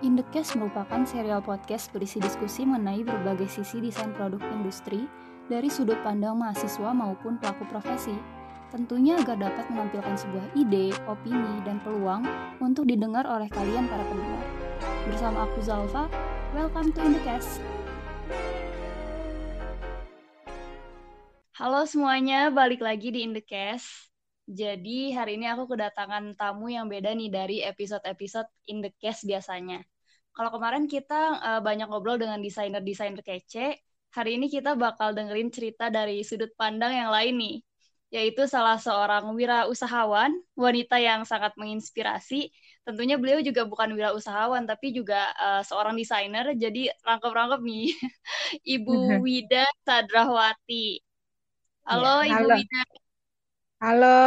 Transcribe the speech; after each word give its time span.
Indekes 0.00 0.56
merupakan 0.56 1.04
serial 1.04 1.44
podcast 1.44 1.92
berisi 1.92 2.16
diskusi 2.24 2.64
mengenai 2.64 3.04
berbagai 3.04 3.52
sisi 3.52 3.84
desain 3.84 4.16
produk 4.16 4.40
industri 4.48 5.04
dari 5.44 5.68
sudut 5.68 6.00
pandang 6.00 6.40
mahasiswa 6.40 6.88
maupun 6.96 7.36
pelaku 7.36 7.68
profesi. 7.68 8.16
Tentunya 8.72 9.20
agar 9.20 9.36
dapat 9.36 9.68
menampilkan 9.68 10.16
sebuah 10.16 10.56
ide, 10.56 10.96
opini, 11.04 11.60
dan 11.68 11.84
peluang 11.84 12.24
untuk 12.64 12.88
didengar 12.88 13.28
oleh 13.28 13.44
kalian 13.52 13.84
para 13.92 14.00
pendengar. 14.08 14.46
Bersama 15.04 15.44
aku 15.44 15.60
Zalfa, 15.60 16.08
welcome 16.56 16.96
to 16.96 17.04
Indekes. 17.04 17.60
Halo 21.60 21.84
semuanya, 21.84 22.48
balik 22.48 22.80
lagi 22.80 23.12
di 23.12 23.20
Indekes. 23.20 23.84
Jadi 24.48 25.12
hari 25.12 25.36
ini 25.36 25.44
aku 25.44 25.76
kedatangan 25.76 26.40
tamu 26.40 26.72
yang 26.72 26.88
beda 26.88 27.12
nih 27.12 27.28
dari 27.28 27.56
episode-episode 27.60 28.48
in 28.64 28.80
the 28.80 28.88
case 28.96 29.28
biasanya. 29.28 29.89
Kalau 30.40 30.56
kemarin 30.56 30.88
kita 30.88 31.36
uh, 31.36 31.60
banyak 31.60 31.84
ngobrol 31.84 32.16
dengan 32.16 32.40
desainer-desainer 32.40 33.20
kece, 33.20 33.76
hari 34.08 34.40
ini 34.40 34.48
kita 34.48 34.72
bakal 34.72 35.12
dengerin 35.12 35.52
cerita 35.52 35.92
dari 35.92 36.24
sudut 36.24 36.48
pandang 36.56 36.96
yang 36.96 37.12
lain 37.12 37.36
nih, 37.36 37.56
yaitu 38.08 38.48
salah 38.48 38.80
seorang 38.80 39.36
wirausahawan, 39.36 40.32
wanita 40.56 40.96
yang 40.96 41.28
sangat 41.28 41.52
menginspirasi. 41.60 42.48
Tentunya 42.88 43.20
beliau 43.20 43.44
juga 43.44 43.68
bukan 43.68 43.92
wirausahawan, 43.92 44.64
tapi 44.64 44.96
juga 44.96 45.28
uh, 45.36 45.60
seorang 45.60 45.92
desainer, 45.92 46.56
jadi 46.56 46.88
rangkep-rangkep 47.04 47.60
nih. 47.60 47.92
Ibu 48.80 49.20
Wida 49.20 49.68
Sadrawati. 49.84 51.04
Halo, 51.84 52.24
ya, 52.24 52.40
halo. 52.40 52.48
Ibu 52.48 52.64
Wida. 52.64 52.82
Halo, 53.84 54.20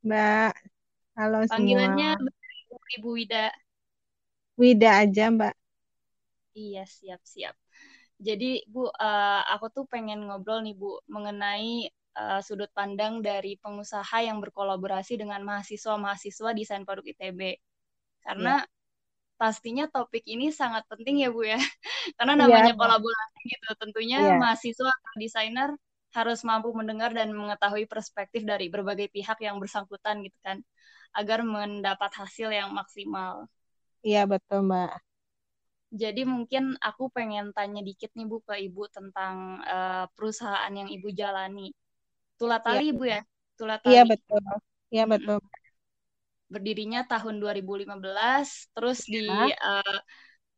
Mbak. 0.00 0.52
Halo 1.12 1.36
Panggilannya 1.44 2.16
semua. 2.16 2.40
Ibu 2.96 3.08
Wida. 3.20 3.52
Wida 4.62 5.02
aja, 5.02 5.26
Mbak. 5.26 5.54
Iya, 6.54 6.86
siap-siap. 6.86 7.58
Jadi, 8.22 8.62
Bu, 8.70 8.86
uh, 8.86 9.42
aku 9.50 9.66
tuh 9.74 9.84
pengen 9.90 10.30
ngobrol 10.30 10.62
nih, 10.62 10.78
Bu, 10.78 11.02
mengenai 11.10 11.90
uh, 12.14 12.38
sudut 12.38 12.70
pandang 12.70 13.18
dari 13.18 13.58
pengusaha 13.58 14.22
yang 14.22 14.38
berkolaborasi 14.38 15.18
dengan 15.18 15.42
mahasiswa-mahasiswa 15.42 16.54
desain 16.54 16.86
produk 16.86 17.10
ITB. 17.10 17.58
Karena 18.22 18.62
ya. 18.62 18.70
pastinya 19.34 19.90
topik 19.90 20.22
ini 20.30 20.54
sangat 20.54 20.86
penting 20.86 21.26
ya, 21.26 21.34
Bu 21.34 21.42
ya. 21.42 21.58
Karena 22.22 22.38
iya, 22.38 22.42
namanya 22.46 22.72
ya, 22.72 22.78
kolaborasi 22.78 23.38
gitu. 23.50 23.68
Tentunya 23.82 24.18
ya. 24.22 24.38
mahasiswa 24.38 24.90
atau 24.94 25.12
desainer 25.18 25.70
harus 26.14 26.44
mampu 26.46 26.70
mendengar 26.76 27.10
dan 27.10 27.34
mengetahui 27.34 27.90
perspektif 27.90 28.46
dari 28.46 28.70
berbagai 28.70 29.08
pihak 29.10 29.40
yang 29.42 29.56
bersangkutan 29.58 30.20
gitu 30.22 30.38
kan 30.44 30.60
agar 31.16 31.42
mendapat 31.42 32.12
hasil 32.14 32.52
yang 32.52 32.70
maksimal. 32.70 33.50
Iya 34.02 34.26
betul 34.26 34.66
mbak. 34.66 34.98
Jadi 35.92 36.24
mungkin 36.24 36.72
aku 36.80 37.12
pengen 37.12 37.52
tanya 37.52 37.84
dikit 37.84 38.08
nih 38.16 38.24
Bu 38.24 38.40
ke 38.40 38.56
Ibu 38.56 38.88
tentang 38.88 39.60
uh, 39.60 40.08
perusahaan 40.16 40.72
yang 40.72 40.88
Ibu 40.88 41.12
jalani. 41.12 41.68
Tulatali 42.40 42.88
ya. 42.88 42.92
Ibu 42.96 43.04
ya? 43.04 43.20
Tulatali. 43.60 43.92
Iya 43.92 44.02
betul. 44.08 44.42
Iya 44.88 45.04
betul. 45.04 45.38
Berdirinya 46.48 47.04
tahun 47.04 47.40
2015, 47.40 48.72
terus 48.72 49.04
ya. 49.04 49.12
di 49.12 49.24
uh, 49.52 49.98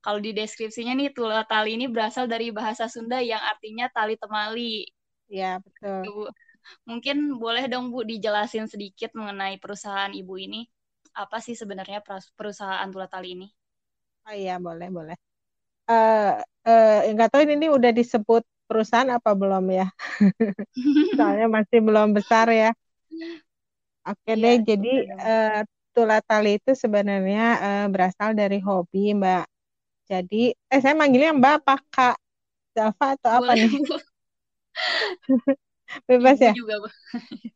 kalau 0.05 0.21
di 0.23 0.31
deskripsinya 0.31 0.95
nih 0.95 1.11
Tulatali 1.11 1.75
ini 1.75 1.91
berasal 1.91 2.31
dari 2.31 2.55
bahasa 2.55 2.87
Sunda 2.87 3.19
yang 3.19 3.43
artinya 3.43 3.91
tali 3.91 4.15
temali. 4.15 4.87
Ya, 5.27 5.59
betul. 5.59 6.07
Ibu, 6.07 6.23
mungkin 6.87 7.43
boleh 7.43 7.67
dong 7.67 7.91
Bu 7.91 8.07
dijelasin 8.07 8.71
sedikit 8.71 9.11
mengenai 9.19 9.59
perusahaan 9.59 10.15
Ibu 10.15 10.35
ini. 10.39 10.63
Apa 11.15 11.39
sih 11.39 11.55
sebenarnya 11.55 12.03
perusahaan 12.39 12.91
Tulatali 12.91 13.29
ini? 13.39 13.47
Oh 14.27 14.35
iya, 14.35 14.55
boleh, 14.67 14.89
boleh. 14.97 15.17
Uh, 15.85 16.41
uh, 16.65 17.13
nggak 17.13 17.29
tahu 17.33 17.45
ini 17.45 17.69
udah 17.69 17.93
disebut 17.93 18.43
perusahaan 18.69 19.09
apa 19.13 19.31
belum 19.37 19.65
ya? 19.71 19.87
Soalnya 21.17 21.47
masih 21.53 21.79
belum 21.85 22.17
besar 22.17 22.47
ya. 22.51 22.71
Oke 24.05 24.33
iya, 24.37 24.43
deh, 24.43 24.57
jadi 24.69 24.93
uh, 25.21 25.61
Tulatali 25.95 26.59
itu 26.59 26.73
sebenarnya 26.75 27.45
uh, 27.63 27.85
berasal 27.93 28.35
dari 28.35 28.59
hobi, 28.61 29.15
Mbak. 29.17 29.45
Jadi, 30.11 30.53
eh 30.53 30.81
saya 30.83 30.95
manggilnya 30.99 31.33
Mbak 31.37 31.55
apa 31.65 31.75
Kak? 31.95 32.17
Zalfa 32.75 33.07
atau 33.17 33.31
Boleh, 33.39 33.41
apa 33.41 33.53
nih? 33.61 33.73
Bebas 36.09 36.39
Ibu 36.39 36.43
ya 36.43 36.53
juga 36.57 36.77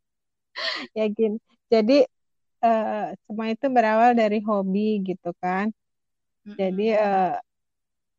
yakin 0.99 1.33
jadi 1.73 1.97
uh, 2.63 3.15
semua 3.25 3.47
itu 3.53 3.67
berawal 3.71 4.13
dari 4.17 4.39
hobi 4.45 5.03
gitu 5.05 5.31
kan. 5.43 5.71
Jadi 6.49 6.97
uh, 6.97 7.37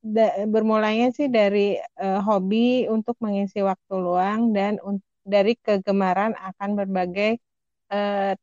da, 0.04 0.26
bermulainya 0.46 1.10
sih 1.18 1.28
dari 1.28 1.80
uh, 1.98 2.22
hobi 2.22 2.86
untuk 2.88 3.18
mengisi 3.24 3.60
waktu 3.66 3.94
luang 3.98 4.54
dan 4.54 4.78
dari 5.26 5.58
kegemaran 5.58 6.38
akan 6.38 6.70
berbagai 6.78 7.42
uh, 7.90 8.34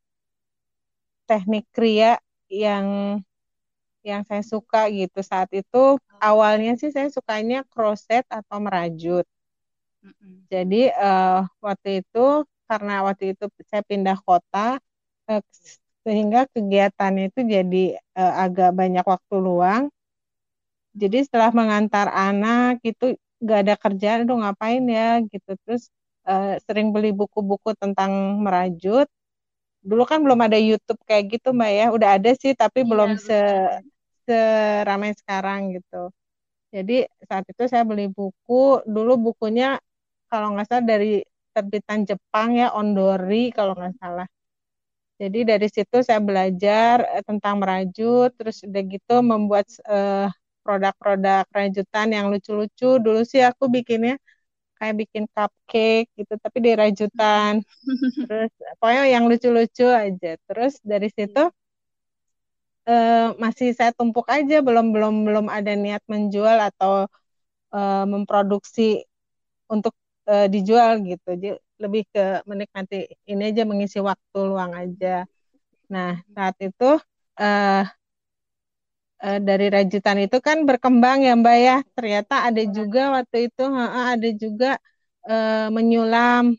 teknik 1.27 1.67
kria 1.71 2.19
yang 2.47 3.19
yang 4.03 4.23
saya 4.23 4.43
suka 4.43 4.87
gitu. 4.91 5.19
Saat 5.19 5.51
itu 5.51 5.99
awalnya 6.23 6.79
sih 6.79 6.91
saya 6.95 7.11
sukanya 7.11 7.67
crochet 7.67 8.23
atau 8.31 8.57
merajut. 8.63 9.27
Jadi 10.47 10.87
uh, 10.95 11.43
waktu 11.59 11.99
itu 11.99 12.47
karena 12.67 13.03
waktu 13.03 13.35
itu 13.35 13.43
saya 13.67 13.83
pindah 13.83 14.15
kota 14.23 14.79
uh, 15.27 15.43
sehingga 16.07 16.47
kegiatannya 16.55 17.27
itu 17.27 17.43
jadi 17.43 17.83
uh, 18.15 18.33
agak 18.47 18.71
banyak 18.71 19.03
waktu 19.03 19.35
luang. 19.35 19.83
Jadi 20.95 21.27
setelah 21.27 21.51
mengantar 21.51 22.07
anak 22.07 22.79
itu 22.87 23.19
gak 23.43 23.59
ada 23.67 23.75
kerjaan, 23.75 24.23
aduh 24.23 24.39
ngapain 24.39 24.87
ya 24.87 25.19
gitu. 25.27 25.51
Terus 25.67 25.91
uh, 26.23 26.55
sering 26.63 26.95
beli 26.95 27.11
buku-buku 27.11 27.75
tentang 27.75 28.39
merajut. 28.39 29.11
Dulu 29.83 30.07
kan 30.07 30.23
belum 30.23 30.39
ada 30.47 30.55
YouTube 30.55 31.03
kayak 31.03 31.27
gitu 31.27 31.51
mbak 31.51 31.71
ya. 31.75 31.85
Udah 31.91 32.09
ada 32.15 32.31
sih 32.39 32.55
tapi 32.55 32.87
iya, 32.87 32.89
belum 32.89 33.11
se 33.19 33.39
seramai 34.23 35.11
sekarang 35.11 35.75
gitu. 35.75 36.07
Jadi 36.71 37.03
saat 37.27 37.43
itu 37.51 37.63
saya 37.67 37.83
beli 37.83 38.07
buku, 38.07 38.79
dulu 38.87 39.31
bukunya 39.31 39.75
kalau 40.31 40.55
nggak 40.55 40.67
salah 40.71 40.85
dari 40.87 41.19
terbitan 41.51 42.07
Jepang 42.07 42.55
ya 42.55 42.71
Ondori 42.71 43.51
kalau 43.51 43.75
nggak 43.75 43.95
salah. 43.99 44.27
Jadi 45.21 45.39
dari 45.49 45.67
situ 45.75 45.97
saya 46.05 46.21
belajar 46.21 46.95
eh, 47.17 47.23
tentang 47.25 47.55
merajut, 47.61 48.29
terus 48.37 48.61
udah 48.67 48.81
gitu 48.93 49.13
membuat 49.25 49.65
eh, 49.89 50.29
produk-produk 50.65 51.43
rajutan 51.57 52.07
yang 52.13 52.25
lucu-lucu. 52.33 53.01
Dulu 53.05 53.21
sih 53.25 53.41
aku 53.49 53.65
bikinnya 53.75 54.13
kayak 54.77 54.95
bikin 55.01 55.23
cupcake 55.33 56.07
gitu, 56.19 56.33
tapi 56.43 56.57
di 56.65 56.71
rajutan. 56.81 57.53
terus 58.29 58.51
pokoknya 58.79 59.03
yang 59.15 59.25
lucu-lucu 59.31 59.85
aja. 59.89 60.29
Terus 60.47 60.73
dari 60.85 61.09
situ 61.13 61.41
eh, 62.89 63.27
masih 63.43 63.67
saya 63.77 63.91
tumpuk 63.97 64.25
aja, 64.37 64.55
belum 64.67 64.85
belum 64.95 65.13
belum 65.27 65.45
ada 65.57 65.71
niat 65.83 66.03
menjual 66.11 66.57
atau 66.69 66.91
eh, 67.75 68.05
memproduksi 68.13 69.03
untuk 69.73 69.93
uh, 70.29 70.47
dijual 70.53 70.91
gitu. 71.07 71.29
Lebih 71.77 72.03
ke 72.09 72.41
menikmati 72.49 73.05
ini 73.29 73.43
aja 73.53 73.63
mengisi 73.69 73.99
waktu 74.01 74.39
luang 74.49 74.73
aja. 74.73 75.25
Nah 75.93 76.19
saat 76.33 76.55
itu 76.59 76.97
uh, 77.39 77.83
uh, 79.23 79.39
dari 79.41 79.67
rajutan 79.69 80.17
itu 80.25 80.37
kan 80.41 80.65
berkembang 80.67 81.25
ya 81.25 81.33
Mbak 81.37 81.57
ya. 81.61 81.77
Ternyata 81.95 82.33
ada 82.49 82.63
juga 82.65 83.01
waktu 83.21 83.37
itu 83.49 83.63
uh, 83.65 84.13
ada 84.13 84.29
juga 84.33 84.69
uh, 85.29 85.67
menyulam 85.73 86.57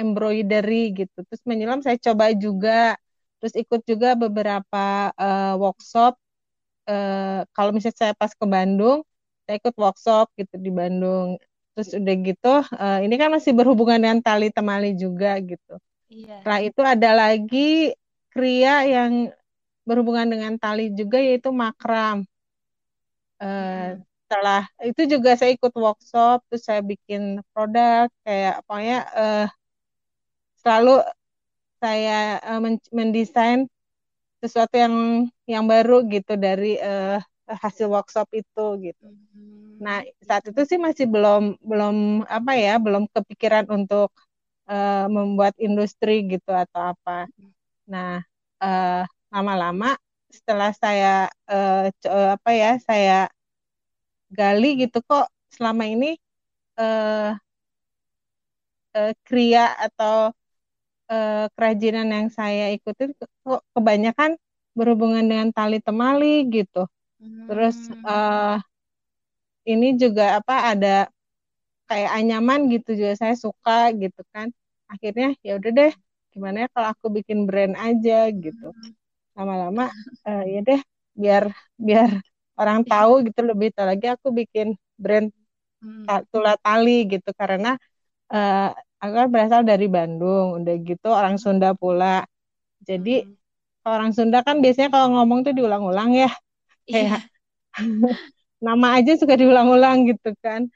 embroidery 0.00 0.92
gitu. 1.04 1.18
Terus 1.28 1.42
menyulam 1.46 1.80
saya 1.84 1.96
coba 2.00 2.32
juga. 2.34 2.98
Terus 3.40 3.54
ikut 3.60 3.80
juga 3.84 4.16
beberapa 4.16 5.12
uh, 5.16 5.54
workshop. 5.60 6.16
Uh, 6.84 7.48
kalau 7.56 7.72
misalnya 7.72 7.96
saya 7.96 8.12
pas 8.16 8.32
ke 8.32 8.44
Bandung, 8.44 9.04
saya 9.44 9.56
ikut 9.60 9.74
workshop 9.76 10.32
gitu 10.36 10.56
di 10.60 10.68
Bandung 10.72 11.40
terus 11.74 11.90
udah 11.90 12.14
gitu 12.22 12.54
uh, 12.62 12.98
ini 13.02 13.14
kan 13.18 13.28
masih 13.34 13.50
berhubungan 13.50 13.98
dengan 13.98 14.18
tali 14.22 14.48
temali 14.54 14.94
juga 14.94 15.34
gitu 15.42 15.74
iya. 16.08 16.38
setelah 16.40 16.60
itu 16.62 16.80
ada 16.80 17.10
lagi 17.12 17.92
kria 18.30 18.86
yang 18.86 19.34
berhubungan 19.82 20.30
dengan 20.30 20.54
tali 20.56 20.94
juga 20.94 21.18
yaitu 21.18 21.50
makram 21.50 22.22
uh, 23.42 23.46
hmm. 23.46 24.00
setelah 24.24 24.62
itu 24.86 25.02
juga 25.18 25.34
saya 25.34 25.50
ikut 25.58 25.74
workshop 25.74 26.46
terus 26.46 26.62
saya 26.62 26.80
bikin 26.80 27.42
produk 27.50 28.06
kayak 28.22 28.62
pokoknya 28.64 28.98
uh, 29.12 29.46
selalu 30.62 31.02
saya 31.82 32.40
uh, 32.40 32.60
mendesain 32.94 33.68
sesuatu 34.40 34.78
yang 34.78 34.94
yang 35.44 35.64
baru 35.66 36.06
gitu 36.08 36.38
dari 36.38 36.78
uh, 36.80 37.20
hasil 37.48 37.92
workshop 37.92 38.28
itu 38.32 38.66
gitu. 38.80 39.06
Hmm. 39.06 39.76
Nah 39.80 39.96
saat 40.24 40.44
itu 40.48 40.60
sih 40.64 40.80
masih 40.80 41.04
belum 41.08 41.60
belum 41.60 42.24
apa 42.28 42.52
ya 42.56 42.80
belum 42.80 43.08
kepikiran 43.12 43.68
untuk 43.68 44.08
uh, 44.68 45.06
membuat 45.12 45.52
industri 45.60 46.24
gitu 46.24 46.50
atau 46.52 46.96
apa. 46.96 47.28
Nah 47.88 48.24
lama 48.64 49.04
lama-lama 49.28 49.98
setelah 50.32 50.72
saya 50.72 51.28
uh, 51.50 51.90
apa 52.32 52.50
ya 52.54 52.72
saya 52.80 53.28
gali 54.32 54.82
gitu 54.82 55.04
kok 55.04 55.28
selama 55.52 55.84
ini 55.86 56.16
uh, 56.80 57.36
uh, 58.94 59.12
kria 59.26 59.74
atau 59.78 60.32
uh, 61.10 61.46
kerajinan 61.54 62.08
yang 62.10 62.28
saya 62.32 62.72
ikutin 62.74 63.14
kok 63.18 63.62
kebanyakan 63.76 64.34
berhubungan 64.74 65.22
dengan 65.22 65.48
tali 65.54 65.78
temali 65.78 66.46
gitu. 66.50 66.90
Terus 67.48 67.76
uh, 68.04 68.56
ini 69.64 69.96
juga 69.96 70.40
apa 70.40 70.72
ada 70.72 70.96
kayak 71.88 72.10
anyaman 72.20 72.68
gitu 72.72 72.96
juga 72.96 73.12
saya 73.16 73.34
suka 73.36 73.92
gitu 73.96 74.20
kan. 74.32 74.48
Akhirnya 74.88 75.36
ya 75.44 75.56
udah 75.58 75.70
deh 75.72 75.92
gimana 76.32 76.66
ya 76.66 76.68
kalau 76.74 76.88
aku 76.92 77.06
bikin 77.12 77.44
brand 77.48 77.74
aja 77.76 78.28
gitu. 78.32 78.66
Lama-lama 79.36 79.90
uh, 80.28 80.44
ya 80.44 80.60
deh 80.64 80.80
biar 81.14 81.44
biar 81.78 82.10
orang 82.58 82.82
tahu 82.86 83.26
gitu 83.26 83.40
lebih 83.42 83.70
tahu 83.74 83.86
lagi 83.90 84.06
aku 84.10 84.28
bikin 84.30 84.74
brand 84.94 85.30
hmm. 85.82 86.06
tulah 86.30 86.54
tali 86.58 87.06
gitu 87.06 87.30
karena 87.34 87.78
uh, 88.30 88.70
aku 89.02 89.12
kan 89.14 89.28
berasal 89.30 89.60
dari 89.66 89.86
Bandung 89.90 90.62
udah 90.62 90.74
gitu 90.82 91.08
orang 91.10 91.36
Sunda 91.38 91.74
pula 91.74 92.26
jadi 92.84 93.24
hmm. 93.24 93.88
orang 93.88 94.10
Sunda 94.12 94.44
kan 94.44 94.60
biasanya 94.60 94.92
kalau 94.92 95.08
ngomong 95.18 95.48
tuh 95.48 95.56
diulang-ulang 95.56 96.12
ya. 96.14 96.30
Kayak 96.88 97.20
nama 98.66 98.86
aja 99.00 99.12
suka 99.20 99.34
diulang-ulang 99.36 100.08
gitu 100.10 100.30
kan. 100.44 100.68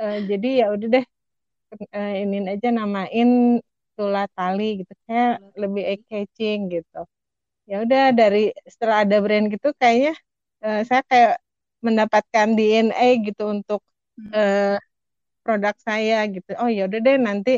Uh, 0.00 0.18
jadi 0.26 0.48
ya 0.64 0.66
udah 0.74 0.88
deh 0.98 1.04
uh, 1.94 2.12
ini 2.22 2.36
aja 2.52 2.68
namain 2.74 3.28
tulah 3.96 4.26
tali 4.36 4.82
gitu. 4.82 4.92
Kayak 5.06 5.42
lebih 5.58 5.82
eye 5.90 6.00
catching 6.08 6.58
gitu. 6.74 7.00
Ya 7.70 7.76
udah 7.84 8.02
dari 8.10 8.50
setelah 8.66 9.06
ada 9.06 9.16
brand 9.22 9.46
gitu 9.54 9.70
kayaknya 9.78 10.12
uh, 10.64 10.80
saya 10.88 11.02
kayak 11.06 11.32
mendapatkan 11.86 12.48
DNA 12.58 13.06
gitu 13.26 13.42
untuk 13.54 13.80
uh, 14.34 14.76
produk 15.44 15.74
saya 15.82 16.26
gitu. 16.34 16.50
Oh 16.62 16.70
ya 16.70 16.86
udah 16.88 17.00
deh 17.06 17.16
nanti 17.18 17.50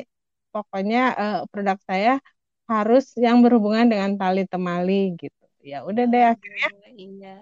pokoknya 0.52 1.00
uh, 1.22 1.38
produk 1.52 1.78
saya 1.88 2.20
harus 2.68 3.12
yang 3.20 3.44
berhubungan 3.44 3.86
dengan 3.92 4.16
tali 4.20 4.48
temali 4.48 5.12
gitu 5.20 5.43
ya 5.64 5.80
udah 5.88 6.04
deh 6.04 6.24
akhirnya. 6.36 6.68
iya. 6.92 7.36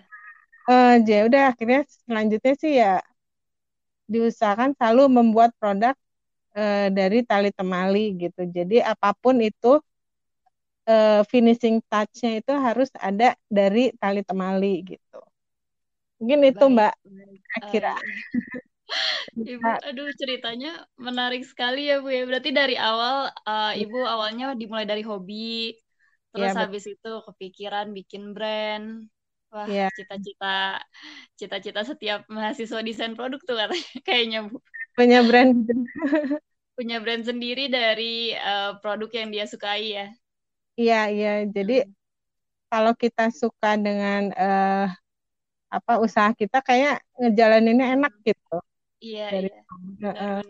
Uh, 0.70 0.94
ya 1.02 1.26
udah 1.26 1.42
akhirnya 1.50 1.82
selanjutnya 2.06 2.54
sih 2.54 2.72
ya 2.78 3.02
diusahakan 4.06 4.78
selalu 4.78 5.10
membuat 5.10 5.50
produk 5.58 5.98
uh, 6.54 6.86
dari 6.94 7.26
tali 7.26 7.50
temali 7.50 8.14
gitu. 8.14 8.46
Jadi 8.46 8.78
apa 8.78 9.10
pun 9.18 9.42
itu 9.42 9.82
uh, 10.86 11.20
finishing 11.26 11.82
touch-nya 11.90 12.38
itu 12.38 12.52
harus 12.54 12.88
ada 12.94 13.34
dari 13.50 13.90
tali 13.98 14.22
temali 14.22 14.86
gitu. 14.86 15.20
Mungkin 16.22 16.40
itu 16.46 16.64
baik, 16.70 16.74
mbak 16.78 16.94
kira 17.74 17.98
uh, 17.98 17.98
Ibu, 19.32 19.64
aduh 19.64 20.12
ceritanya 20.20 20.84
menarik 21.00 21.48
sekali 21.48 21.88
ya 21.88 22.04
Bu 22.04 22.12
ya. 22.12 22.28
Berarti 22.28 22.52
dari 22.52 22.76
awal 22.76 23.32
uh, 23.48 23.72
Ibu 23.72 24.04
awalnya 24.04 24.52
dimulai 24.52 24.84
dari 24.84 25.00
hobi, 25.00 25.72
terus 26.32 26.52
ya, 26.56 26.60
habis 26.64 26.84
itu 26.88 27.12
kepikiran 27.28 27.92
bikin 27.92 28.32
brand. 28.32 29.06
Wah, 29.52 29.68
iya. 29.68 29.92
cita-cita 29.92 30.80
cita-cita 31.36 31.84
setiap 31.84 32.24
mahasiswa 32.32 32.80
desain 32.80 33.12
produk 33.12 33.36
tuh 33.44 33.52
katanya 33.52 33.84
kayaknya 34.08 34.38
Bu. 34.48 34.56
Punya 34.96 35.20
brand. 35.20 35.68
Punya 36.76 37.04
brand 37.04 37.20
sendiri 37.20 37.68
dari 37.68 38.32
uh, 38.32 38.80
produk 38.80 39.12
yang 39.12 39.28
dia 39.28 39.44
sukai 39.44 39.92
ya. 39.92 40.08
Iya, 40.80 41.00
iya. 41.12 41.34
Jadi 41.44 41.84
hmm. 41.84 41.92
kalau 42.72 42.96
kita 42.96 43.28
suka 43.28 43.76
dengan 43.76 44.32
uh, 44.32 44.88
apa 45.68 46.00
usaha 46.00 46.32
kita 46.32 46.64
kayak 46.64 47.04
ngejalaninnya 47.20 47.92
enak 47.92 48.12
gitu. 48.24 48.56
Iya, 49.04 49.26
dari 49.36 49.48
iya. 49.52 49.60
Benar, 50.00 50.14
uh, 50.16 50.40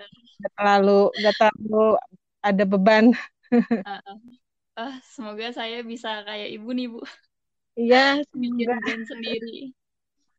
Gak 0.42 0.52
terlalu 0.58 1.00
gak 1.18 1.34
terlalu 1.42 1.86
ada 2.42 2.64
beban. 2.66 3.04
uh, 3.50 3.98
uh. 3.98 4.18
Uh, 4.82 4.94
semoga 5.14 5.46
saya 5.54 5.86
bisa 5.86 6.26
kayak 6.26 6.50
ibu 6.50 6.68
nih 6.74 6.86
bu. 6.90 7.00
Iya, 7.78 8.18
bikin 8.34 9.00
sendiri. 9.06 9.70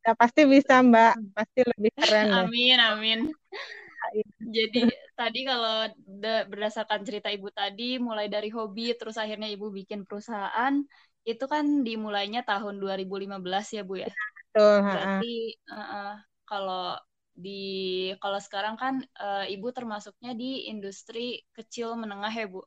Ya 0.04 0.12
pasti 0.20 0.44
bisa 0.44 0.84
mbak, 0.84 1.16
pasti 1.32 1.64
lebih 1.64 1.92
keren. 1.96 2.28
amin, 2.44 2.76
ya. 2.76 2.92
amin. 2.92 3.20
Jadi 4.44 4.84
tadi 5.16 5.48
kalau 5.48 5.88
berdasarkan 6.52 7.08
cerita 7.08 7.32
ibu 7.32 7.48
tadi, 7.56 7.96
mulai 8.04 8.28
dari 8.28 8.52
hobi, 8.52 8.92
terus 9.00 9.16
akhirnya 9.16 9.48
ibu 9.48 9.72
bikin 9.72 10.04
perusahaan, 10.04 10.84
itu 11.24 11.46
kan 11.48 11.88
dimulainya 11.88 12.44
tahun 12.44 12.84
2015 12.84 13.40
ya 13.72 13.84
bu 13.88 14.04
ya. 14.04 14.12
Betul. 14.52 14.84
Berarti 14.84 15.36
uh, 15.72 15.80
uh, 15.80 16.12
kalau 16.44 17.00
di 17.34 18.12
kalau 18.22 18.38
sekarang 18.38 18.76
kan 18.78 19.02
uh, 19.18 19.48
ibu 19.50 19.72
termasuknya 19.74 20.38
di 20.38 20.70
industri 20.70 21.42
kecil 21.56 21.98
menengah 21.98 22.30
ya 22.30 22.46
bu 22.46 22.62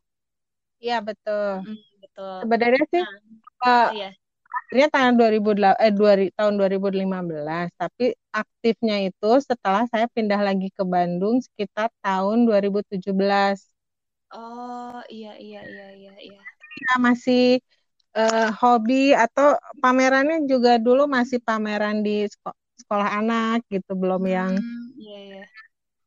iya 0.81 0.99
betul. 1.01 1.65
Mm, 1.65 1.79
betul. 2.03 2.37
Sebenarnya 2.45 2.85
sih 2.93 3.03
nah, 3.03 3.21
uh, 3.65 3.89
iya. 3.93 4.11
akhirnya 4.47 4.89
tahun 4.93 5.15
2008 5.21 5.85
eh 5.85 5.93
2, 5.93 6.13
tahun 6.37 6.55
2015 6.59 7.69
tapi 7.77 8.05
aktifnya 8.33 8.97
itu 9.09 9.31
setelah 9.45 9.85
saya 9.93 10.07
pindah 10.11 10.41
lagi 10.41 10.69
ke 10.73 10.83
Bandung 10.85 11.41
sekitar 11.45 11.93
tahun 12.01 12.49
2017 12.49 13.05
oh 14.35 15.01
iya 15.13 15.39
iya 15.39 15.61
iya 15.63 15.89
iya 15.95 16.15
iya. 16.19 16.41
Ya, 16.77 16.95
masih 17.01 17.65
uh, 18.17 18.49
hobi 18.61 19.17
atau 19.17 19.57
pamerannya 19.81 20.45
juga 20.45 20.77
dulu 20.77 21.09
masih 21.09 21.41
pameran 21.41 22.05
di 22.05 22.29
sekolah 22.77 23.09
anak 23.21 23.65
gitu 23.73 23.97
belum 23.97 24.23
hmm, 24.25 24.35
yang 24.37 24.53
yeah, 25.01 25.23
yeah. 25.41 25.47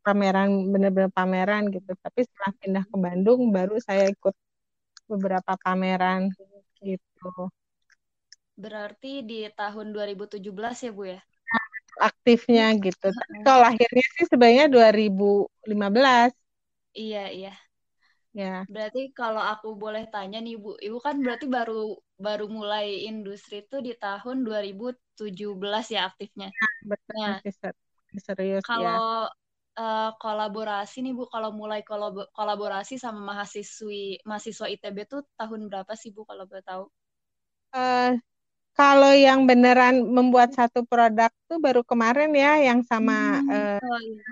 pameran 0.06 0.70
bener-bener 0.70 1.10
pameran 1.10 1.74
gitu. 1.74 1.90
Tapi 1.98 2.20
setelah 2.26 2.52
pindah 2.62 2.84
ke 2.86 2.96
Bandung 3.02 3.50
baru 3.50 3.82
saya 3.82 4.10
ikut 4.14 4.36
beberapa 5.10 5.52
pameran 5.64 6.30
gitu. 6.86 7.50
Berarti 8.60 9.24
di 9.30 9.40
tahun 9.60 9.88
2017 9.96 10.76
ya 10.86 10.92
Bu 10.94 11.04
ya? 11.10 11.20
Aktifnya 12.00 12.78
gitu. 12.80 13.08
Tapi 13.12 13.34
kalau 13.44 13.60
lahirnya 13.66 14.06
sih 14.16 14.26
sebenarnya 14.30 14.66
2015 14.72 16.32
iya 16.94 17.24
iya. 17.36 17.52
Ya. 18.34 18.62
Berarti 18.70 19.10
kalau 19.18 19.42
aku 19.42 19.74
boleh 19.74 20.06
tanya 20.14 20.38
nih 20.46 20.56
Bu, 20.62 20.78
Ibu 20.78 20.98
kan 21.02 21.16
berarti 21.26 21.50
baru 21.50 21.98
baru 22.22 22.46
mulai 22.46 23.10
industri 23.10 23.66
itu 23.66 23.82
di 23.82 23.94
tahun 23.98 24.46
2017 24.46 25.90
ya 25.90 26.06
aktifnya. 26.10 26.54
Ya, 26.54 26.68
betul, 26.86 27.18
nah, 27.26 27.40
serius 28.22 28.66
kalau 28.70 28.86
ya. 28.86 28.94
Uh, 29.78 30.12
kolaborasi 30.20 31.06
nih 31.06 31.16
Bu, 31.16 31.30
kalau 31.32 31.56
mulai 31.56 31.86
kolab 31.88 32.28
kolaborasi 32.36 33.00
sama 33.00 33.22
mahasiswi 33.32 34.20
mahasiswa 34.28 34.68
ITB 34.68 35.08
tuh 35.08 35.24
tahun 35.40 35.72
berapa 35.72 35.94
sih 35.96 36.12
Bu 36.12 36.28
kalau 36.28 36.44
boleh 36.50 36.66
tahu? 36.66 36.84
Uh, 37.72 38.18
kalau 38.76 39.12
yang 39.16 39.48
beneran 39.48 40.04
membuat 40.08 40.52
satu 40.56 40.84
produk 40.84 41.32
tuh 41.48 41.60
baru 41.64 41.84
kemarin 41.84 42.32
ya, 42.36 42.60
yang 42.60 42.84
sama 42.84 43.40
hmm, 43.40 43.52
uh, 43.52 43.80
oh, 43.80 44.00
iya. 44.04 44.24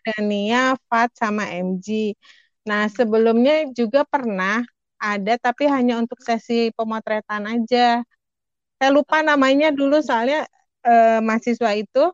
Dania, 0.00 0.62
Fat 0.88 1.12
sama 1.14 1.44
MG. 1.50 2.16
Nah, 2.64 2.88
sebelumnya 2.88 3.68
juga 3.72 4.04
pernah 4.04 4.64
ada 5.00 5.34
tapi 5.40 5.64
hanya 5.68 5.96
untuk 6.00 6.20
sesi 6.20 6.72
pemotretan 6.76 7.48
aja. 7.48 8.04
Saya 8.76 8.90
lupa 8.92 9.20
namanya 9.24 9.72
dulu 9.72 10.00
soalnya 10.04 10.44
eh, 10.84 11.20
mahasiswa 11.24 11.72
itu 11.76 12.04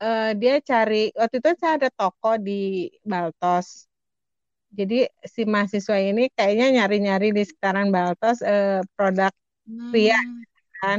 eh, 0.00 0.30
dia 0.40 0.54
cari 0.62 1.10
waktu 1.14 1.36
itu 1.42 1.50
saya 1.60 1.72
ada 1.78 1.88
toko 1.92 2.38
di 2.40 2.90
Baltos. 3.04 3.86
Jadi 4.74 5.06
si 5.22 5.46
mahasiswa 5.46 5.96
ini 6.02 6.26
kayaknya 6.34 6.82
nyari-nyari 6.82 7.30
di 7.30 7.42
sekitaran 7.46 7.94
Baltos 7.94 8.42
eh, 8.42 8.82
produk 8.98 9.32
pria 9.90 10.18
hmm. 10.18 10.42
kan. 10.82 10.98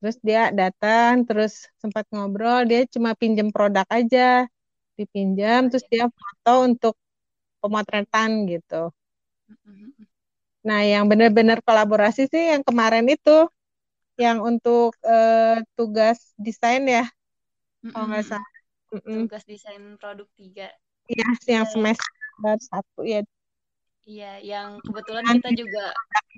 Terus 0.00 0.16
dia 0.24 0.48
datang, 0.48 1.28
terus 1.28 1.68
sempat 1.76 2.08
ngobrol, 2.08 2.64
dia 2.64 2.88
cuma 2.88 3.12
pinjem 3.12 3.52
produk 3.52 3.84
aja, 3.92 4.48
dipinjam, 4.96 5.68
terus 5.68 5.84
dia 5.92 6.08
foto 6.08 6.52
untuk 6.64 6.94
pemotretan 7.60 8.48
gitu. 8.48 8.88
Nah, 10.64 10.80
yang 10.84 11.04
benar-benar 11.04 11.60
kolaborasi 11.60 12.32
sih 12.32 12.44
yang 12.56 12.64
kemarin 12.64 13.04
itu, 13.12 13.44
yang 14.16 14.40
untuk 14.40 14.96
uh, 15.04 15.60
tugas 15.76 16.32
desain 16.40 16.84
ya, 16.88 17.04
mm 17.84 17.90
kalau 17.92 18.06
nggak 18.10 18.24
salah. 18.26 18.50
Tugas 18.90 19.44
desain 19.46 19.84
produk 20.00 20.28
tiga. 20.34 20.68
Iya, 21.10 21.26
yang 21.46 21.66
iya. 21.66 21.72
semester 21.72 22.54
satu 22.70 23.00
ya. 23.06 23.20
Iya, 24.08 24.32
yang 24.42 24.68
kebetulan 24.82 25.24
kita 25.38 25.50
juga 25.54 25.84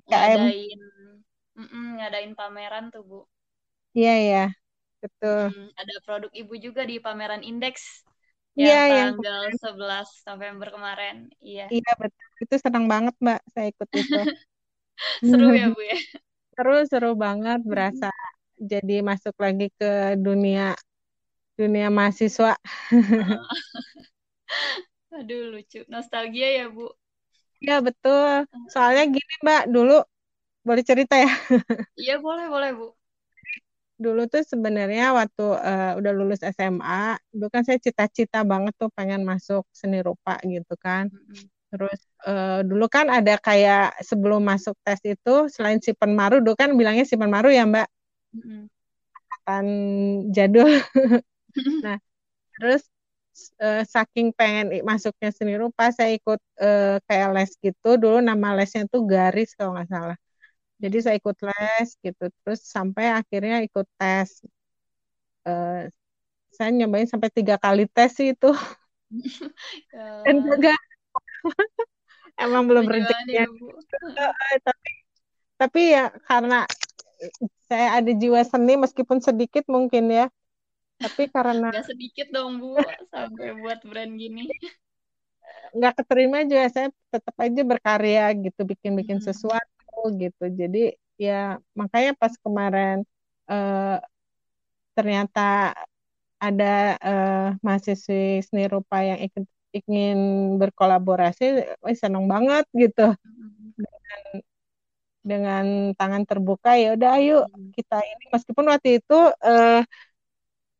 ngadain, 0.09 0.81
mm 1.57 1.87
ngadain 2.01 2.33
pameran 2.37 2.85
tuh 2.93 3.03
bu. 3.05 3.21
Iya 3.97 4.13
ya, 4.31 4.41
betul. 5.03 5.41
Hmm, 5.53 5.69
ada 5.81 5.95
produk 6.05 6.31
ibu 6.33 6.55
juga 6.57 6.83
di 6.85 6.97
pameran 7.01 7.43
indeks 7.45 8.05
yang 8.57 8.85
iya, 8.89 9.09
tanggal 9.17 9.43
yang 9.49 9.59
11 9.65 10.09
November 10.29 10.69
kemarin. 10.75 11.17
Iya. 11.41 11.67
Iya, 11.73 11.91
betul. 12.01 12.27
Itu 12.45 12.55
senang 12.61 12.85
banget, 12.93 13.15
Mbak, 13.25 13.41
saya 13.53 13.67
ikut 13.73 13.89
itu. 13.97 14.21
Seru 15.29 15.49
ya, 15.57 15.67
Bu 15.73 15.81
ya? 15.83 15.99
seru 16.57 16.77
seru 16.91 17.11
banget 17.25 17.61
berasa 17.65 18.09
jadi 18.61 19.01
masuk 19.03 19.35
lagi 19.41 19.67
ke 19.81 20.15
dunia 20.21 20.77
dunia 21.63 21.89
mahasiswa. 21.95 22.59
Aduh 25.19 25.53
lucu, 25.55 25.87
nostalgia 25.87 26.49
ya 26.51 26.67
Bu. 26.67 26.91
Iya 27.63 27.79
betul. 27.79 28.49
Soalnya 28.73 29.07
gini 29.07 29.35
Mbak, 29.45 29.63
dulu 29.71 30.03
boleh 30.67 30.83
cerita 30.83 31.15
ya? 31.15 31.31
Iya 32.03 32.19
boleh 32.19 32.51
boleh 32.51 32.71
Bu. 32.75 32.89
Dulu 34.03 34.27
tuh 34.27 34.43
sebenarnya 34.43 35.15
waktu 35.15 35.47
uh, 35.47 35.93
udah 35.95 36.13
lulus 36.17 36.43
SMA, 36.43 37.15
dulu 37.31 37.47
kan 37.55 37.63
saya 37.63 37.79
cita-cita 37.79 38.43
banget 38.43 38.75
tuh 38.75 38.91
pengen 38.91 39.23
masuk 39.23 39.63
seni 39.71 40.03
rupa 40.03 40.43
gitu 40.43 40.75
kan. 40.75 41.07
Mm-hmm. 41.07 41.47
Terus 41.71 42.01
uh, 42.27 42.67
dulu 42.67 42.91
kan 42.91 43.07
ada 43.07 43.39
kayak 43.39 43.95
sebelum 44.03 44.43
masuk 44.43 44.75
tes 44.83 44.99
itu 45.07 45.47
selain 45.47 45.79
si 45.79 45.95
penmaru, 45.95 46.43
dulu 46.43 46.59
kan 46.59 46.75
bilangnya 46.75 47.07
si 47.07 47.15
penmaru 47.15 47.55
ya 47.55 47.63
Mbak. 47.63 47.89
Mm-hmm. 48.35 48.63
Kan 49.47 49.67
jadul. 50.35 50.67
nah, 51.85 51.99
terus 52.57 52.83
uh, 53.61 53.83
saking 53.89 54.33
pengen 54.37 54.85
masuknya 54.85 55.33
seni 55.33 55.57
rupa 55.57 55.89
saya 55.93 56.17
ikut 56.17 56.41
uh, 56.61 56.97
kayak 57.09 57.29
les 57.33 57.53
gitu. 57.59 57.89
Dulu 57.97 58.19
nama 58.21 58.57
lesnya 58.57 58.85
tuh 58.89 59.05
garis 59.05 59.57
kalau 59.57 59.77
nggak 59.77 59.89
salah. 59.89 60.19
Jadi 60.83 60.97
saya 60.99 61.17
ikut 61.17 61.37
les 61.41 61.89
gitu. 62.01 62.25
Terus 62.43 62.61
sampai 62.67 63.13
akhirnya 63.15 63.65
ikut 63.65 63.87
tes. 63.97 64.43
Uh, 65.43 65.89
saya 66.53 66.69
nyobain 66.71 67.09
sampai 67.09 67.33
tiga 67.33 67.57
kali 67.57 67.89
tes 67.89 68.13
sih 68.13 68.37
itu. 68.37 68.51
Dan 70.25 70.37
juga 70.45 70.73
emang 72.41 72.65
belum 72.65 72.89
rezekinya 72.89 73.45
ya, 73.45 74.59
tapi 74.65 74.91
tapi 75.61 75.81
ya 75.95 76.11
karena 76.27 76.65
saya 77.71 78.03
ada 78.03 78.11
jiwa 78.11 78.41
seni 78.43 78.75
meskipun 78.81 79.23
sedikit 79.23 79.69
mungkin 79.71 80.11
ya 80.11 80.27
tapi 81.03 81.23
karena 81.35 81.75
nggak 81.75 81.89
sedikit 81.91 82.27
dong 82.31 82.63
bu 82.63 82.79
sampai 83.11 83.59
buat 83.59 83.83
brand 83.83 84.13
gini 84.15 84.47
nggak 85.75 85.95
keterima 86.05 86.47
juga 86.47 86.69
saya 86.71 86.89
tetap 87.11 87.35
aja 87.43 87.63
berkarya 87.65 88.25
gitu 88.39 88.61
bikin-bikin 88.63 89.19
hmm. 89.19 89.27
sesuatu 89.27 90.01
gitu 90.17 90.45
jadi 90.47 90.95
ya 91.19 91.59
makanya 91.75 92.13
pas 92.15 92.33
kemarin 92.39 93.03
uh, 93.51 93.99
ternyata 94.93 95.73
ada 96.43 96.99
uh, 96.99 97.49
mahasiswi 97.63 98.43
seni 98.43 98.67
rupa 98.67 98.99
yang 99.07 99.23
ikut 99.23 99.47
ingin 99.73 100.19
berkolaborasi, 100.61 101.79
wah 101.81 101.97
seneng 101.97 102.29
banget 102.29 102.67
gitu 102.77 103.15
hmm. 103.15 103.73
dengan 103.79 104.21
dengan 105.23 105.65
tangan 105.95 106.27
terbuka 106.27 106.75
ya 106.75 106.99
udah 106.99 107.11
ayo 107.17 107.47
hmm. 107.47 107.73
kita 107.79 108.03
ini 108.03 108.25
meskipun 108.35 108.67
waktu 108.69 108.99
itu 109.01 109.19
uh, 109.39 109.81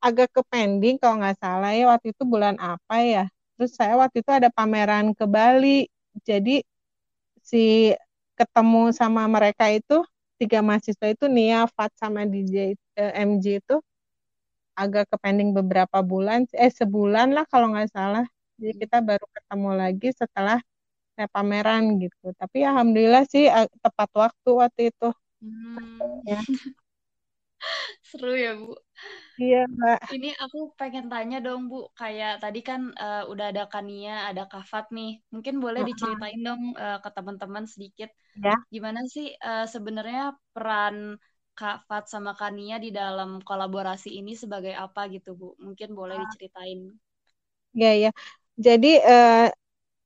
agak 0.03 0.29
ke 0.35 0.43
pending 0.51 0.97
kalau 1.01 1.23
nggak 1.23 1.39
salah 1.43 1.71
ya 1.79 1.85
waktu 1.93 2.13
itu 2.15 2.23
bulan 2.27 2.57
apa 2.61 2.97
ya. 3.03 3.25
Terus 3.57 3.73
saya 3.79 3.95
waktu 4.01 4.17
itu 4.23 4.31
ada 4.35 4.49
pameran 4.53 5.15
ke 5.19 5.25
Bali. 5.29 5.87
Jadi 6.29 6.61
si 7.43 7.93
ketemu 8.39 8.91
sama 8.95 9.23
mereka 9.31 9.71
itu 9.71 10.03
tiga 10.41 10.61
mahasiswa 10.65 11.07
itu 11.15 11.27
Nia, 11.31 11.65
Fat 11.71 11.93
sama 12.01 12.27
DJ 12.27 12.75
eh, 12.99 13.13
MG 13.23 13.63
itu 13.63 13.77
agak 14.75 15.05
ke 15.13 15.17
pending 15.21 15.53
beberapa 15.53 16.01
bulan, 16.01 16.49
eh 16.57 16.73
sebulan 16.73 17.37
lah 17.37 17.45
kalau 17.49 17.73
nggak 17.73 17.91
salah. 17.93 18.25
Jadi 18.61 18.73
kita 18.87 18.99
baru 19.05 19.27
ketemu 19.37 19.71
lagi 19.77 20.09
setelah 20.17 20.59
saya 21.15 21.29
pameran 21.31 21.83
gitu. 22.03 22.33
Tapi 22.41 22.59
alhamdulillah 22.65 23.25
sih 23.29 23.49
tepat 23.85 24.11
waktu 24.17 24.51
waktu 24.63 24.81
itu. 24.91 25.09
Hmm. 25.43 26.23
Ya. 26.27 26.41
Seru 28.13 28.37
ya, 28.37 28.53
Bu. 28.53 28.77
Iya, 29.41 29.65
Mbak. 29.73 30.13
Ini 30.13 30.37
aku 30.37 30.77
pengen 30.77 31.09
tanya 31.09 31.41
dong, 31.41 31.73
Bu. 31.73 31.89
Kayak 31.97 32.45
tadi 32.45 32.61
kan 32.61 32.93
uh, 32.93 33.25
udah 33.33 33.49
ada 33.49 33.65
Kania, 33.73 34.29
ada 34.29 34.45
Kafat 34.45 34.93
nih. 34.93 35.25
Mungkin 35.33 35.57
boleh 35.65 35.81
diceritain 35.81 36.37
dong 36.45 36.77
uh, 36.77 37.01
ke 37.01 37.09
teman-teman 37.09 37.65
sedikit. 37.65 38.13
Ya. 38.37 38.61
Gimana 38.69 39.09
sih 39.09 39.33
uh, 39.41 39.65
sebenarnya 39.65 40.37
peran 40.53 41.17
Kafat 41.57 42.13
sama 42.13 42.37
Kania 42.37 42.77
di 42.77 42.93
dalam 42.93 43.41
kolaborasi 43.41 44.13
ini 44.13 44.37
sebagai 44.37 44.77
apa 44.77 45.09
gitu, 45.09 45.33
Bu? 45.33 45.57
Mungkin 45.57 45.97
boleh 45.97 46.21
ah. 46.21 46.23
diceritain. 46.29 46.93
Iya, 47.73 47.93
iya. 47.97 48.11
Jadi 48.61 49.01
uh, 49.01 49.49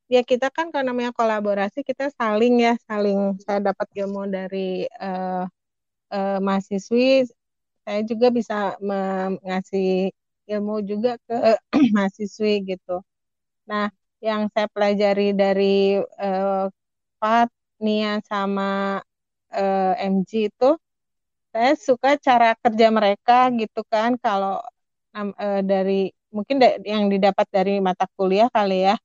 ya 0.06 0.22
kita 0.22 0.54
kan 0.54 0.70
kalau 0.70 0.94
namanya 0.94 1.10
kolaborasi 1.10 1.82
kita 1.82 2.14
saling 2.14 2.62
ya, 2.62 2.78
saling 2.86 3.34
saya 3.42 3.58
dapat 3.58 3.90
ilmu 3.98 4.30
dari 4.30 4.86
uh, 5.02 5.42
uh, 6.14 6.38
mahasiswi 6.38 7.26
saya 7.86 8.00
juga 8.02 8.28
bisa 8.34 8.74
mengasih 8.82 10.10
ilmu 10.50 10.82
juga 10.82 11.14
ke 11.26 11.54
mahasiswi 11.94 12.66
gitu. 12.74 12.98
Nah, 13.70 13.90
yang 14.18 14.50
saya 14.50 14.66
pelajari 14.74 15.30
dari 15.30 16.02
uh, 16.02 16.66
Pat, 17.22 17.50
Nia 17.78 18.18
sama 18.26 18.98
uh, 19.54 19.92
eh, 19.94 20.10
MG 20.10 20.50
itu, 20.50 20.70
saya 21.54 21.72
suka 21.78 22.18
cara 22.18 22.58
kerja 22.58 22.88
mereka 22.90 23.48
gitu 23.54 23.80
kan. 23.86 24.18
Kalau 24.18 24.58
uh, 25.14 25.60
dari 25.62 26.10
mungkin 26.34 26.58
yang 26.84 27.08
didapat 27.12 27.46
dari 27.54 27.78
mata 27.78 28.06
kuliah 28.18 28.50
kali 28.50 28.86
ya. 28.88 28.96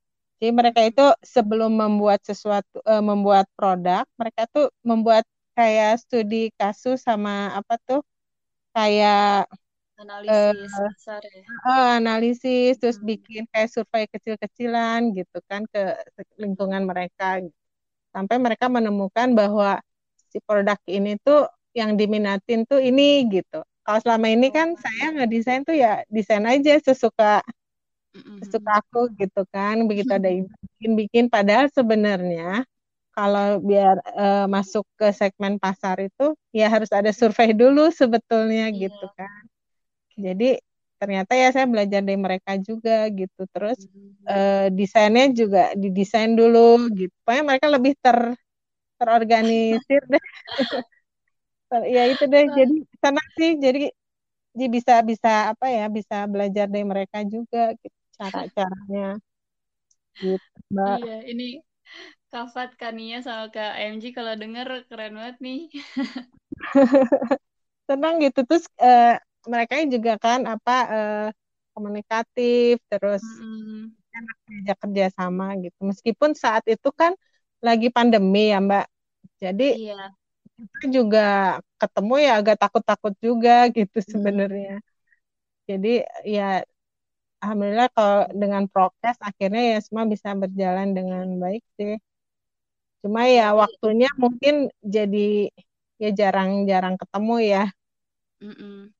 Jadi 0.42 0.50
mereka 0.58 0.80
itu 0.82 1.06
sebelum 1.22 1.70
membuat 1.78 2.20
sesuatu, 2.26 2.82
uh, 2.82 2.98
membuat 2.98 3.46
produk, 3.54 4.02
mereka 4.18 4.50
tuh 4.50 4.74
membuat 4.82 5.22
kayak 5.54 6.02
studi 6.02 6.50
kasus 6.58 7.04
sama 7.06 7.54
apa 7.54 7.78
tuh 7.86 8.02
kayak 8.72 9.46
analisis 10.02 10.72
uh, 10.74 10.88
besar 10.90 11.22
ya. 11.22 11.42
Uh, 11.62 11.90
analisis 12.00 12.74
terus 12.80 12.98
hmm. 12.98 13.06
bikin 13.06 13.42
kayak 13.54 13.70
survei 13.70 14.04
kecil-kecilan 14.10 15.14
gitu 15.14 15.38
kan 15.46 15.62
ke 15.70 15.96
lingkungan 16.40 16.82
mereka 16.88 17.38
sampai 18.12 18.36
mereka 18.36 18.66
menemukan 18.68 19.32
bahwa 19.32 19.80
si 20.28 20.40
produk 20.42 20.76
ini 20.88 21.16
tuh 21.22 21.48
yang 21.72 21.96
diminatin 21.96 22.68
tuh 22.68 22.80
ini 22.80 23.24
gitu. 23.32 23.64
Kalau 23.82 23.98
selama 24.04 24.28
ini 24.30 24.52
kan 24.52 24.76
oh. 24.76 24.78
saya 24.78 25.06
ngedesain 25.16 25.64
tuh 25.64 25.76
ya 25.76 26.04
desain 26.12 26.44
aja 26.44 26.76
sesuka 26.80 27.40
sesuka 28.44 28.70
aku 28.84 29.08
gitu 29.16 29.42
kan. 29.48 29.84
Begitu 29.88 30.12
ada 30.12 30.28
bikin-bikin 30.76 31.32
padahal 31.32 31.72
sebenarnya 31.72 32.64
kalau 33.12 33.60
biar 33.60 34.00
uh, 34.16 34.46
masuk 34.48 34.84
ke 34.96 35.12
segmen 35.12 35.60
pasar 35.60 36.00
itu 36.00 36.32
ya 36.50 36.66
harus 36.72 36.88
ada 36.90 37.12
survei 37.12 37.52
dulu 37.52 37.92
sebetulnya 37.92 38.72
yeah. 38.72 38.88
gitu 38.88 39.06
kan. 39.14 39.42
Jadi 40.16 40.60
ternyata 40.96 41.32
ya 41.34 41.48
saya 41.50 41.66
belajar 41.68 42.00
dari 42.00 42.18
mereka 42.18 42.56
juga 42.56 43.06
gitu. 43.12 43.42
Terus 43.52 43.78
mm-hmm. 43.84 44.24
uh, 44.28 44.66
desainnya 44.72 45.26
juga 45.32 45.62
didesain 45.76 46.32
dulu 46.32 46.88
gitu. 46.96 47.12
Pokoknya 47.22 47.44
mereka 47.44 47.66
lebih 47.68 47.92
ter 48.00 48.18
terorganisir 48.96 50.02
deh. 50.08 50.24
ya 51.88 52.02
itu 52.08 52.24
deh. 52.24 52.44
Jadi 52.48 52.76
senang 52.96 53.28
sih. 53.36 53.50
Jadi 53.60 53.92
jadi 54.52 54.66
bisa 54.68 54.94
bisa 55.00 55.32
apa 55.56 55.66
ya 55.72 55.88
bisa 55.88 56.28
belajar 56.28 56.68
dari 56.68 56.84
mereka 56.84 57.24
juga 57.24 57.72
gitu, 57.80 57.98
cara 58.20 58.44
caranya 58.52 59.16
gitu 60.20 60.56
mbak. 60.68 60.96
Iya 61.00 61.18
ini 61.32 61.48
Kafat, 62.32 62.80
Kania, 62.80 63.20
sama 63.20 63.52
Kak 63.52 63.76
MG 63.76 64.16
kalau 64.16 64.32
denger 64.32 64.88
keren 64.88 65.12
banget 65.20 65.36
nih. 65.44 65.60
Tenang 67.88 68.24
gitu. 68.24 68.40
Terus 68.48 68.64
uh, 68.80 69.20
mereka 69.44 69.84
juga 69.84 70.16
kan 70.16 70.48
apa 70.48 70.76
uh, 70.88 71.28
komunikatif, 71.76 72.80
terus 72.88 73.20
mm 73.20 74.00
enak 74.12 74.76
kerja 74.76 75.08
sama 75.16 75.56
gitu. 75.56 75.80
Meskipun 75.88 76.36
saat 76.36 76.60
itu 76.68 76.92
kan 76.92 77.16
lagi 77.64 77.88
pandemi 77.88 78.52
ya 78.52 78.60
Mbak. 78.60 78.86
Jadi 79.40 79.88
iya. 79.88 80.12
kita 80.52 80.84
juga 80.92 81.26
ketemu 81.80 82.14
ya 82.20 82.32
agak 82.36 82.56
takut-takut 82.60 83.14
juga 83.24 83.72
gitu 83.72 83.98
sebenarnya. 84.04 84.84
Jadi 85.64 86.04
ya 86.28 86.60
alhamdulillah 87.40 87.88
kalau 87.96 88.28
dengan 88.36 88.68
prokes 88.68 89.18
akhirnya 89.18 89.62
ya 89.74 89.78
semua 89.80 90.04
bisa 90.04 90.36
berjalan 90.36 90.92
dengan 90.92 91.26
baik 91.40 91.64
sih. 91.80 91.96
Cuma 93.02 93.26
ya 93.26 93.50
waktunya 93.52 94.06
mungkin 94.14 94.70
jadi 94.78 95.50
ya 95.98 96.10
jarang-jarang 96.14 96.94
ketemu 96.94 97.36
ya. 97.42 97.64
Mm-mm. 98.38 98.94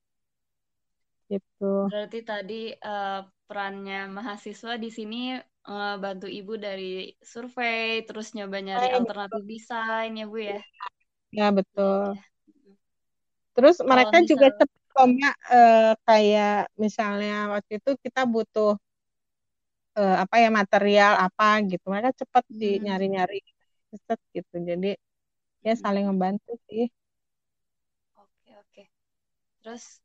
Gitu. 1.31 1.73
Berarti 1.89 2.21
tadi 2.27 2.63
uh, 2.75 3.23
perannya 3.47 4.11
mahasiswa 4.11 4.75
di 4.77 4.91
sini 4.91 5.39
uh, 5.71 5.95
bantu 6.03 6.27
ibu 6.27 6.59
dari 6.59 7.15
survei, 7.23 8.03
terus 8.03 8.35
nyoba 8.35 8.59
nyari 8.59 8.91
oh, 8.93 9.07
alternatif 9.07 9.41
betul. 9.41 9.51
desain 9.51 10.13
ya 10.19 10.27
bu 10.27 10.39
ya. 10.43 10.59
Ya 11.33 11.49
betul. 11.55 12.19
Ya, 12.19 12.23
Terus 13.53 13.77
Kalau 13.79 13.89
mereka 13.93 14.17
misal... 14.21 14.31
juga 14.33 14.47
cepat 14.57 14.81
uh, 14.93 15.93
kayak 16.05 16.69
misalnya 16.77 17.37
waktu 17.57 17.81
itu 17.81 17.91
kita 18.01 18.29
butuh 18.29 18.77
uh, 19.97 20.17
apa 20.25 20.37
ya 20.41 20.49
material 20.53 21.13
apa 21.17 21.61
gitu, 21.65 21.85
mereka 21.89 22.13
cepat 22.17 22.45
hmm. 22.49 22.57
di 22.57 22.71
nyari-nyari 22.81 23.41
riset 23.93 24.21
gitu 24.33 24.55
jadi 24.65 24.97
ya 25.67 25.75
saling 25.77 26.09
membantu 26.11 26.57
sih 26.67 26.89
Terus 29.63 30.03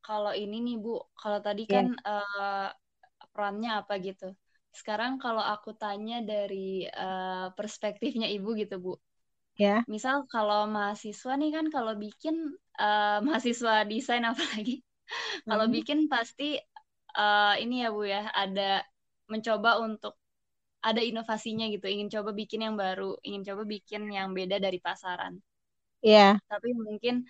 kalau 0.00 0.30
ini 0.32 0.62
nih 0.62 0.76
Bu, 0.78 1.02
kalau 1.18 1.42
tadi 1.42 1.66
yeah. 1.66 1.74
kan 1.74 1.86
uh, 2.06 2.68
perannya 3.34 3.82
apa 3.82 3.98
gitu. 3.98 4.30
Sekarang 4.70 5.18
kalau 5.18 5.42
aku 5.42 5.74
tanya 5.74 6.22
dari 6.22 6.86
uh, 6.86 7.50
perspektifnya 7.52 8.30
Ibu 8.30 8.54
gitu 8.54 8.78
Bu. 8.78 8.94
Ya. 9.58 9.78
Yeah. 9.78 9.80
Misal 9.90 10.26
kalau 10.30 10.70
mahasiswa 10.70 11.34
nih 11.34 11.50
kan 11.50 11.66
kalau 11.74 11.98
bikin 11.98 12.54
uh, 12.78 13.18
mahasiswa 13.26 13.82
desain 13.90 14.22
apalagi, 14.22 14.80
kalau 15.44 15.66
bikin 15.66 16.06
pasti 16.06 16.56
uh, 17.18 17.54
ini 17.58 17.82
ya 17.82 17.88
Bu 17.90 18.06
ya 18.06 18.30
ada 18.30 18.86
mencoba 19.26 19.82
untuk 19.82 20.14
ada 20.84 21.00
inovasinya 21.00 21.64
gitu, 21.72 21.88
ingin 21.88 22.12
coba 22.12 22.36
bikin 22.36 22.68
yang 22.68 22.76
baru, 22.76 23.16
ingin 23.24 23.42
coba 23.48 23.62
bikin 23.64 24.12
yang 24.12 24.36
beda 24.36 24.60
dari 24.60 24.76
pasaran. 24.84 25.40
Iya. 26.04 26.36
Yeah. 26.36 26.44
Tapi 26.44 26.76
mungkin 26.76 27.24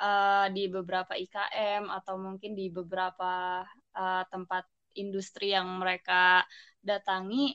uh, 0.00 0.46
di 0.50 0.72
beberapa 0.72 1.12
IKM 1.12 1.92
atau 1.92 2.16
mungkin 2.16 2.56
di 2.56 2.72
beberapa 2.72 3.62
uh, 3.94 4.22
tempat 4.32 4.64
industri 4.96 5.52
yang 5.52 5.66
mereka 5.82 6.46
datangi 6.80 7.54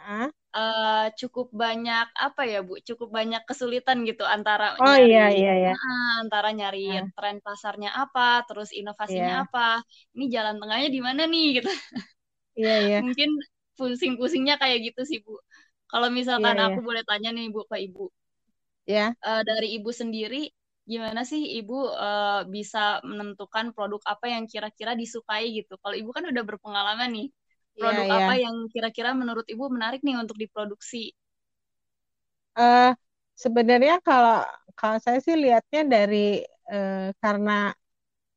huh? 0.00 0.28
uh, 0.52 1.06
cukup 1.16 1.48
banyak 1.50 2.08
apa 2.12 2.42
ya 2.44 2.60
bu 2.60 2.76
cukup 2.84 3.08
banyak 3.08 3.42
kesulitan 3.48 4.04
gitu 4.04 4.22
antara 4.24 4.76
oh, 4.76 4.84
nyari 4.84 5.08
iya, 5.10 5.26
iya, 5.32 5.54
iya. 5.68 5.74
Uh, 5.74 6.14
antara 6.24 6.52
nyari 6.52 7.00
uh. 7.00 7.08
tren 7.16 7.40
pasarnya 7.40 7.94
apa 7.96 8.44
terus 8.44 8.70
inovasinya 8.70 9.42
yeah. 9.42 9.46
apa 9.48 9.80
ini 10.16 10.24
jalan 10.28 10.60
tengahnya 10.60 10.88
di 10.92 11.00
mana 11.00 11.22
nih 11.24 11.46
gitu 11.62 11.72
iya 12.58 12.76
iya 12.84 12.98
mungkin 13.04 13.30
pusing-pusingnya 13.74 14.58
kayak 14.58 14.92
gitu 14.92 15.02
sih 15.06 15.18
bu 15.22 15.38
kalau 15.90 16.08
misalkan 16.10 16.56
yeah, 16.56 16.70
aku 16.70 16.80
yeah. 16.82 16.86
boleh 16.86 17.02
tanya 17.06 17.30
nih 17.34 17.50
bu 17.50 17.62
ke 17.68 17.76
ibu 17.84 18.08
ya 18.88 19.10
yeah. 19.10 19.10
uh, 19.22 19.42
dari 19.42 19.76
ibu 19.78 19.90
sendiri 19.90 20.50
gimana 20.84 21.24
sih 21.24 21.40
ibu 21.56 21.88
uh, 21.88 22.44
bisa 22.44 23.00
menentukan 23.00 23.72
produk 23.72 24.04
apa 24.04 24.28
yang 24.28 24.44
kira-kira 24.44 24.92
disukai 24.92 25.48
gitu? 25.64 25.80
Kalau 25.80 25.96
ibu 25.96 26.12
kan 26.12 26.28
udah 26.28 26.44
berpengalaman 26.44 27.08
nih, 27.08 27.26
iya, 27.32 27.80
produk 27.80 28.04
yeah, 28.04 28.12
yeah. 28.12 28.28
apa 28.28 28.34
yang 28.36 28.56
kira-kira 28.68 29.10
menurut 29.16 29.48
ibu 29.48 29.64
menarik 29.72 30.04
nih 30.04 30.20
untuk 30.20 30.36
diproduksi? 30.36 31.16
Uh, 32.54 32.92
sebenarnya 33.34 33.98
kalau 34.04 34.44
kalau 34.76 35.00
saya 35.00 35.18
sih 35.24 35.34
lihatnya 35.34 35.82
dari 35.88 36.44
uh, 36.68 37.10
karena 37.18 37.72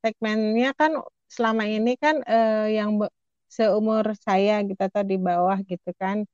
segmennya 0.01 0.71
kan 0.73 1.03
selama 1.27 1.67
ini 1.67 1.99
kan 1.99 2.23
uh, 2.23 2.65
yang 2.71 2.95
seumur 3.47 4.13
saya 4.19 4.61
gitu 4.63 4.79
atau 4.79 5.03
di 5.03 5.17
bawah 5.17 5.57
gitu 5.63 5.91
kan 5.95 6.27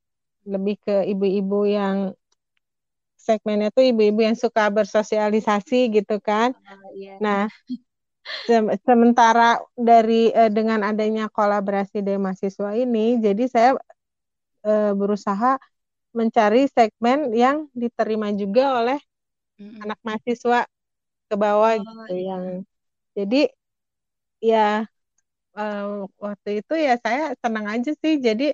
lebih 0.44 0.76
ke 0.84 1.08
ibu-ibu 1.08 1.64
yang 1.70 2.12
segmennya 3.16 3.72
tuh 3.72 3.88
ibu-ibu 3.88 4.20
yang 4.20 4.36
suka 4.36 4.68
bersosialisasi 4.68 5.88
gitu 5.96 6.20
kan. 6.20 6.52
Oh, 6.52 6.92
iya. 6.92 7.16
Nah, 7.24 7.48
se 8.44 8.60
sementara 8.84 9.64
dari 9.72 10.36
uh, 10.36 10.52
dengan 10.52 10.84
adanya 10.84 11.32
kolaborasi 11.32 12.04
dari 12.04 12.20
mahasiswa 12.20 12.76
ini, 12.76 13.24
jadi 13.24 13.44
saya 13.48 13.72
uh, 14.68 14.92
berusaha 14.92 15.56
mencari 16.12 16.68
segmen 16.68 17.32
yang 17.32 17.72
diterima 17.72 18.30
juga 18.36 18.84
oleh 18.84 19.00
mm 19.58 19.64
-hmm. 19.64 19.84
anak 19.88 20.00
mahasiswa 20.04 20.60
ke 21.32 21.36
bawah 21.36 21.74
oh, 21.74 21.82
gitu 21.82 22.14
iya. 22.14 22.28
yang 22.30 22.44
jadi 23.18 23.42
ya 24.44 24.70
uh, 25.58 26.06
waktu 26.20 26.50
itu 26.62 26.74
ya 26.76 26.94
saya 27.02 27.34
senang 27.42 27.66
aja 27.70 27.92
sih 28.02 28.20
jadi 28.20 28.54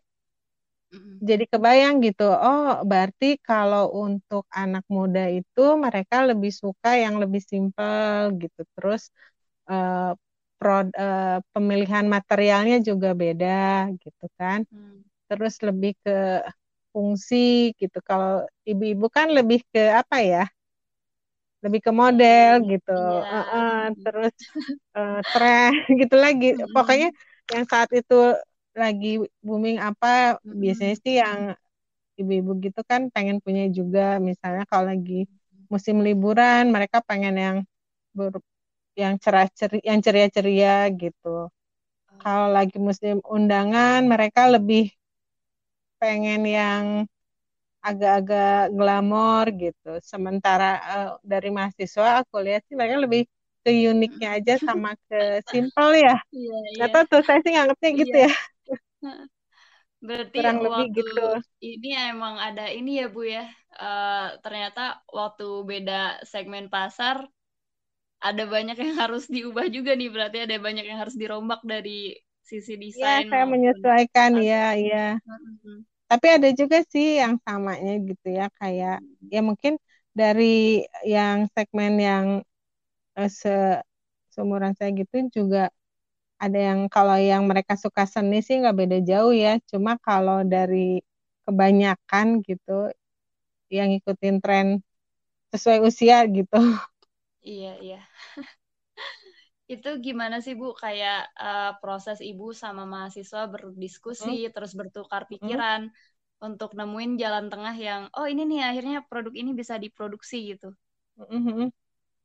jadi 1.21 1.45
kebayang 1.45 2.01
gitu, 2.01 2.25
oh 2.25 2.81
berarti 2.81 3.37
kalau 3.37 3.93
untuk 3.93 4.49
anak 4.49 4.81
muda 4.89 5.29
itu 5.29 5.61
mereka 5.77 6.25
lebih 6.25 6.49
suka 6.49 6.97
yang 6.97 7.21
lebih 7.21 7.45
simpel 7.45 8.33
gitu. 8.41 8.61
Terus 8.73 9.13
uh, 9.69 10.17
pro, 10.57 10.89
uh, 10.89 11.37
pemilihan 11.53 12.05
materialnya 12.09 12.81
juga 12.81 13.13
beda 13.13 13.93
gitu 14.01 14.25
kan. 14.39 14.65
Hmm. 14.73 15.05
Terus 15.29 15.61
lebih 15.61 15.93
ke 16.01 16.41
fungsi 16.89 17.69
gitu. 17.77 18.01
Kalau 18.01 18.49
ibu-ibu 18.65 19.05
kan 19.13 19.29
lebih 19.29 19.61
ke 19.69 19.93
apa 19.93 20.25
ya? 20.25 20.49
Lebih 21.59 21.79
ke 21.85 21.91
model 21.91 22.63
hmm. 22.63 22.67
gitu. 22.71 22.99
Yeah. 22.99 23.35
Uh, 23.35 23.55
uh, 23.55 23.83
terus 23.99 24.35
uh, 24.95 25.19
tren 25.35 25.71
gitu 26.01 26.15
lagi. 26.15 26.55
Hmm. 26.55 26.71
Pokoknya 26.71 27.09
yang 27.49 27.65
saat 27.65 27.89
itu 27.91 28.37
lagi 28.77 29.19
booming 29.43 29.81
apa 29.81 30.39
hmm. 30.39 30.55
biasanya 30.55 30.95
sih 31.01 31.19
yang 31.19 31.39
ibu-ibu 32.19 32.51
gitu 32.59 32.81
kan 32.83 33.07
pengen 33.15 33.39
punya 33.39 33.67
juga 33.71 34.19
misalnya 34.19 34.67
kalau 34.67 34.91
lagi 34.91 35.25
musim 35.71 36.03
liburan 36.03 36.67
mereka 36.67 36.99
pengen 36.99 37.35
yang 37.39 37.57
ber, 38.11 38.35
yang 38.97 39.15
cerah 39.23 39.47
ceri 39.51 39.79
yang 39.85 39.99
ceria-ceria 40.03 40.91
gitu. 40.99 41.47
Kalau 42.19 42.47
lagi 42.51 42.75
musim 42.75 43.23
undangan 43.23 44.03
mereka 44.03 44.51
lebih 44.51 44.91
pengen 45.99 46.43
yang 46.43 46.85
agak-agak 47.79 48.75
glamor 48.75 49.45
gitu. 49.55 49.91
Sementara 50.03 50.79
uh, 50.83 51.11
dari 51.23 51.49
mahasiswa 51.49 52.23
aku 52.23 52.43
lihat 52.43 52.67
sih 52.67 52.75
mereka 52.75 52.99
lebih 52.99 53.23
ke 53.63 53.71
uniknya 53.91 54.39
aja 54.39 54.55
sama 54.59 54.95
ke 55.07 55.43
simple 55.47 55.93
ya. 55.99 56.15
Iya, 56.35 56.57
iya. 56.75 57.03
Tuh 57.07 57.23
saya 57.23 57.39
sih 57.43 57.51
nganggapnya 57.51 57.89
gitu 57.95 58.17
iya. 58.17 58.31
ya. 58.31 58.33
Berarti 59.99 60.37
Kurang 60.39 60.59
lebih 60.63 60.71
waktu 60.71 60.95
gitu. 60.95 61.27
ini 61.59 61.89
emang 61.91 62.39
ada 62.39 62.71
ini 62.71 63.03
ya 63.03 63.07
Bu 63.11 63.27
ya. 63.27 63.43
Uh, 63.75 64.39
ternyata 64.39 65.03
waktu 65.11 65.47
beda 65.67 66.23
segmen 66.23 66.71
pasar 66.71 67.27
ada 68.19 68.43
banyak 68.47 68.75
yang 68.75 68.95
harus 68.99 69.27
diubah 69.31 69.67
juga 69.71 69.95
nih 69.95 70.11
berarti 70.11 70.43
ada 70.43 70.55
banyak 70.59 70.85
yang 70.87 70.99
harus 70.99 71.15
dirombak 71.15 71.63
dari 71.63 72.15
sisi 72.43 72.75
iya, 72.75 72.83
desain. 72.83 73.27
Ya, 73.27 73.31
saya 73.31 73.45
menyesuaikan 73.47 74.31
ya, 74.39 74.65
ya. 74.75 75.07
Hmm. 75.23 75.83
Tapi 76.09 76.27
ada 76.35 76.49
juga 76.59 76.77
sih 76.91 77.21
yang 77.21 77.37
samanya 77.45 77.93
gitu 78.01 78.27
ya 78.33 78.49
kayak 78.59 78.97
hmm. 79.01 79.29
ya 79.33 79.41
mungkin 79.45 79.73
dari 80.19 80.83
yang 81.05 81.45
segmen 81.53 81.93
yang 82.01 82.25
uh, 83.19 83.29
se 83.29 83.79
seumuran 84.33 84.73
saya 84.77 84.89
gitu 84.93 85.15
juga 85.29 85.69
ada 86.39 86.55
yang 86.57 86.87
kalau 86.87 87.19
yang 87.19 87.43
mereka 87.45 87.75
suka 87.75 88.07
seni 88.07 88.39
sih 88.39 88.57
nggak 88.61 88.77
beda 88.79 88.97
jauh 89.03 89.33
ya. 89.35 89.59
Cuma 89.69 89.99
kalau 89.99 90.41
dari 90.47 91.03
kebanyakan 91.45 92.39
gitu 92.47 92.89
yang 93.69 93.93
ngikutin 93.93 94.35
tren 94.41 94.67
sesuai 95.53 95.79
usia 95.85 96.23
gitu. 96.29 96.57
Iya 97.43 97.71
iya 97.83 97.99
itu 99.69 99.89
gimana 100.01 100.41
sih 100.41 100.57
bu 100.57 100.73
kayak 100.73 101.29
uh, 101.37 101.77
proses 101.77 102.17
ibu 102.25 102.49
sama 102.57 102.89
mahasiswa 102.89 103.45
berdiskusi 103.45 104.49
hmm. 104.49 104.51
terus 104.51 104.73
bertukar 104.73 105.29
pikiran 105.29 105.93
hmm. 105.93 106.47
untuk 106.49 106.73
nemuin 106.73 107.21
jalan 107.21 107.53
tengah 107.53 107.77
yang 107.77 108.01
oh 108.17 108.25
ini 108.25 108.49
nih 108.49 108.65
akhirnya 108.65 109.05
produk 109.05 109.33
ini 109.37 109.53
bisa 109.53 109.77
diproduksi 109.77 110.57
gitu 110.57 110.73
hmm. 111.21 111.69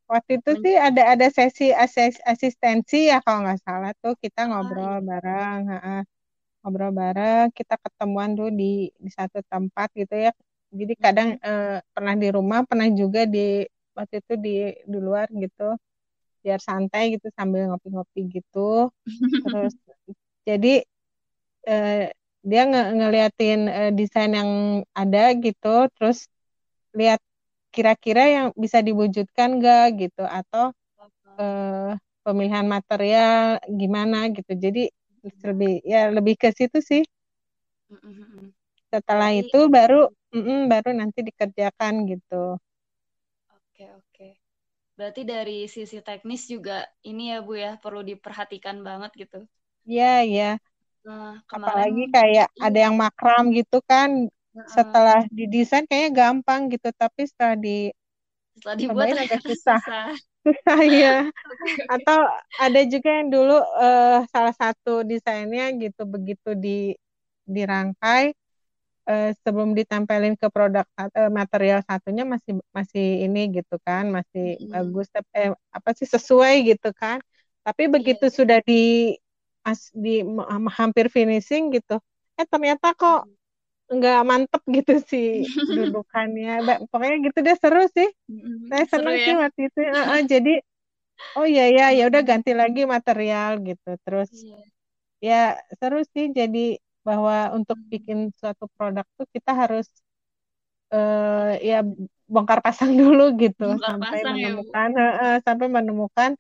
Waktu 0.05 0.37
itu 0.37 0.51
sih 0.61 0.77
ada 0.77 1.17
ada 1.17 1.27
sesi 1.33 1.73
asis, 1.73 2.21
asistensi 2.29 3.09
ya 3.09 3.25
kalau 3.25 3.49
nggak 3.49 3.61
salah 3.65 3.93
tuh 4.05 4.13
kita 4.21 4.45
oh, 4.45 4.47
ngobrol 4.53 5.01
iya. 5.01 5.07
bareng, 5.09 5.61
ha 5.73 5.79
-ha. 5.81 5.99
ngobrol 6.61 6.93
bareng, 6.93 7.49
kita 7.57 7.81
ketemuan 7.81 8.37
tuh 8.37 8.53
di 8.53 8.93
di 9.01 9.09
satu 9.09 9.41
tempat 9.49 9.89
gitu 9.97 10.13
ya. 10.29 10.33
Jadi 10.69 10.93
kadang 11.01 11.29
hmm. 11.41 11.49
eh, 11.49 11.79
pernah 11.97 12.15
di 12.21 12.29
rumah, 12.29 12.69
pernah 12.69 12.85
juga 12.93 13.25
di 13.25 13.65
waktu 13.97 14.21
itu 14.21 14.35
di 14.37 14.55
di 14.85 14.99
luar 15.01 15.25
gitu, 15.33 15.73
biar 16.45 16.61
santai 16.61 17.17
gitu 17.17 17.33
sambil 17.33 17.73
ngopi-ngopi 17.73 18.21
gitu. 18.37 18.93
Terus 19.43 19.73
jadi 20.49 20.85
eh, 21.65 22.13
dia 22.45 22.63
nge 22.69 22.83
ngeliatin 23.01 23.61
eh, 23.73 23.93
desain 23.97 24.33
yang 24.37 24.51
ada 24.93 25.33
gitu, 25.41 25.89
terus 25.97 26.29
lihat 26.93 27.21
kira-kira 27.75 28.23
yang 28.29 28.47
bisa 28.55 28.79
diwujudkan 28.85 29.59
nggak 29.59 29.87
gitu? 30.07 30.23
Atau 30.29 30.71
uh, 31.41 31.97
pemilihan 32.23 32.69
material 32.69 33.59
gimana 33.67 34.29
gitu? 34.31 34.53
Jadi 34.55 34.93
lebih 35.43 35.81
ya 35.83 36.13
lebih 36.13 36.35
ke 36.39 36.53
situ 36.53 36.79
sih. 36.85 37.03
Setelah 38.93 39.35
itu 39.35 39.59
baru 39.73 40.07
mm 40.31 40.43
-mm, 40.45 40.61
baru 40.71 40.91
nanti 40.95 41.21
dikerjakan 41.27 42.07
gitu 42.13 42.61
Berarti 44.95 45.23
dari 45.27 45.67
sisi 45.67 45.99
teknis 46.01 46.47
juga 46.47 46.87
ini 47.03 47.35
ya 47.35 47.43
Bu 47.43 47.59
ya 47.59 47.77
perlu 47.83 48.07
diperhatikan 48.07 48.81
banget 48.81 49.11
gitu. 49.27 49.43
Iya, 49.85 50.23
iya. 50.23 50.51
Nah, 51.05 51.43
kemarin, 51.51 51.69
Apalagi 51.69 52.05
kayak 52.15 52.49
iya. 52.55 52.63
ada 52.63 52.79
yang 52.89 52.95
makram 52.97 53.53
gitu 53.53 53.83
kan, 53.85 54.31
setelah 54.71 55.27
didesain 55.35 55.85
kayaknya 55.91 56.11
gampang 56.15 56.71
gitu 56.71 56.95
tapi 56.95 57.27
setelah 57.27 57.59
di 57.59 57.91
setelah 58.55 58.77
dibuat 58.79 59.07
agak 59.19 59.43
susah 59.51 59.83
susah, 60.47 60.79
ya 61.03 61.17
atau 61.91 62.19
ada 62.63 62.81
juga 62.87 63.11
yang 63.19 63.29
dulu 63.35 63.59
uh, 63.59 64.23
salah 64.31 64.55
satu 64.55 65.03
desainnya 65.03 65.75
gitu 65.75 66.07
begitu 66.07 66.55
di 66.55 66.95
dirangkai 67.45 68.33
uh, 69.09 69.31
sebelum 69.45 69.77
ditempelin 69.77 70.35
ke 70.37 70.49
produk 70.49 70.85
uh, 70.97 71.31
material 71.31 71.81
satunya 71.85 72.25
masih 72.25 72.61
masih 72.73 73.29
ini 73.29 73.63
gitu 73.63 73.77
kan 73.85 74.09
masih 74.09 74.57
hmm. 74.59 74.73
bagus 74.73 75.09
eh, 75.37 75.53
apa 75.73 75.91
sih 75.97 76.09
sesuai 76.09 76.55
gitu 76.75 76.91
kan 76.97 77.21
Tapi 77.65 77.89
begitu 77.89 78.29
yeah. 78.29 78.37
sudah 78.37 78.59
di 78.61 79.17
as, 79.65 79.89
di 79.97 80.21
hampir 80.77 81.09
finishing 81.09 81.73
gitu, 81.73 81.97
eh 82.37 82.45
ternyata 82.45 82.93
kok 82.93 83.25
nggak 83.89 84.21
mantep 84.29 84.63
gitu 84.69 85.01
sih 85.09 85.29
dudukannya. 85.77 86.61
Pokoknya 86.93 87.17
gitu 87.25 87.39
deh 87.41 87.57
seru 87.57 87.89
sih. 87.89 88.09
Saya 88.69 88.85
seneng 88.85 89.17
ya? 89.17 89.25
sih 89.25 89.35
waktu 89.41 89.61
itu. 89.73 89.81
Uh, 89.97 90.05
uh, 90.13 90.21
jadi 90.29 90.55
oh 91.41 91.47
iya 91.49 91.73
ya 91.73 91.87
ya 91.97 92.05
udah 92.13 92.21
ganti 92.21 92.53
lagi 92.53 92.85
material 92.85 93.65
gitu. 93.65 93.91
Terus 94.05 94.29
yeah. 95.25 95.57
ya 95.57 95.81
seru 95.81 96.05
sih 96.05 96.37
jadi 96.37 96.77
bahwa 97.05 97.53
untuk 97.53 97.77
bikin 97.93 98.33
suatu 98.35 98.65
produk 98.75 99.05
tuh 99.15 99.29
kita 99.31 99.53
harus 99.53 99.87
uh, 100.91 101.55
ya 101.61 101.85
bongkar 102.25 102.65
pasang 102.65 102.97
dulu 103.01 103.37
gitu 103.37 103.77
bongkar 103.77 103.95
sampai 103.95 104.09
pasang 104.11 104.37
menemukan 104.41 104.89
ya, 104.97 105.09
uh, 105.21 105.39
sampai 105.45 105.67
menemukan 105.69 106.31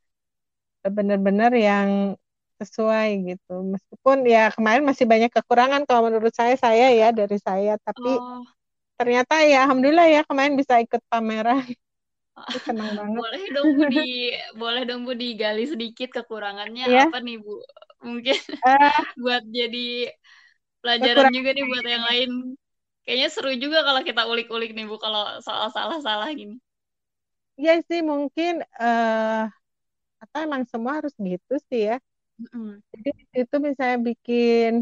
benar-benar 0.85 1.53
yang 1.57 2.18
sesuai 2.61 3.09
gitu. 3.35 3.55
Meskipun 3.66 4.24
ya 4.29 4.53
kemarin 4.55 4.85
masih 4.87 5.05
banyak 5.09 5.31
kekurangan 5.33 5.83
kalau 5.88 6.09
menurut 6.09 6.33
saya 6.33 6.55
saya 6.55 6.92
ya 6.92 7.11
dari 7.11 7.38
saya, 7.40 7.77
tapi 7.83 8.14
oh. 8.14 8.44
ternyata 9.00 9.42
ya 9.42 9.66
alhamdulillah 9.68 10.07
ya 10.09 10.20
kemarin 10.29 10.55
bisa 10.55 10.79
ikut 10.81 11.00
pameran. 11.11 11.64
Senang 12.62 12.94
banget. 12.98 13.18
Boleh 13.18 13.44
dong 13.55 13.68
Bu 13.79 13.85
di 13.90 14.09
boleh 14.55 14.83
dong 14.87 15.03
Bu 15.07 15.12
digali 15.14 15.64
sedikit 15.66 16.09
kekurangannya 16.22 16.85
yeah. 16.90 17.07
apa 17.09 17.18
nih 17.22 17.38
Bu? 17.42 17.59
Mungkin 18.05 18.37
uh, 18.61 18.98
buat 19.22 19.44
jadi 19.48 20.11
pelajaran 20.85 21.33
juga 21.33 21.51
nih 21.57 21.64
buat 21.64 21.87
yang 21.88 22.05
lain. 22.05 22.31
Kayaknya 23.09 23.29
seru 23.33 23.53
juga 23.57 23.81
kalau 23.81 24.01
kita 24.05 24.23
ulik-ulik 24.29 24.77
nih 24.77 24.85
Bu 24.85 25.01
kalau 25.01 25.40
soal 25.40 25.73
salah-salah 25.73 26.29
gini. 26.37 26.61
Iya 27.57 27.81
sih 27.88 28.05
mungkin 28.05 28.61
uh, 28.77 29.49
atau 30.20 30.38
emang 30.44 30.68
semua 30.68 31.01
harus 31.01 31.16
gitu 31.16 31.57
sih 31.73 31.88
ya. 31.88 31.97
Mm-hmm. 32.37 32.68
Jadi 32.92 33.11
itu 33.33 33.57
misalnya 33.62 33.99
bikin 34.05 34.73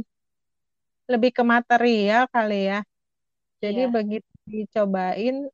lebih 1.07 1.31
ke 1.31 1.43
material 1.47 2.27
kali 2.31 2.71
ya. 2.71 2.81
Jadi 3.63 3.87
yeah. 3.87 3.93
begitu 3.93 4.31
dicobain, 4.43 5.47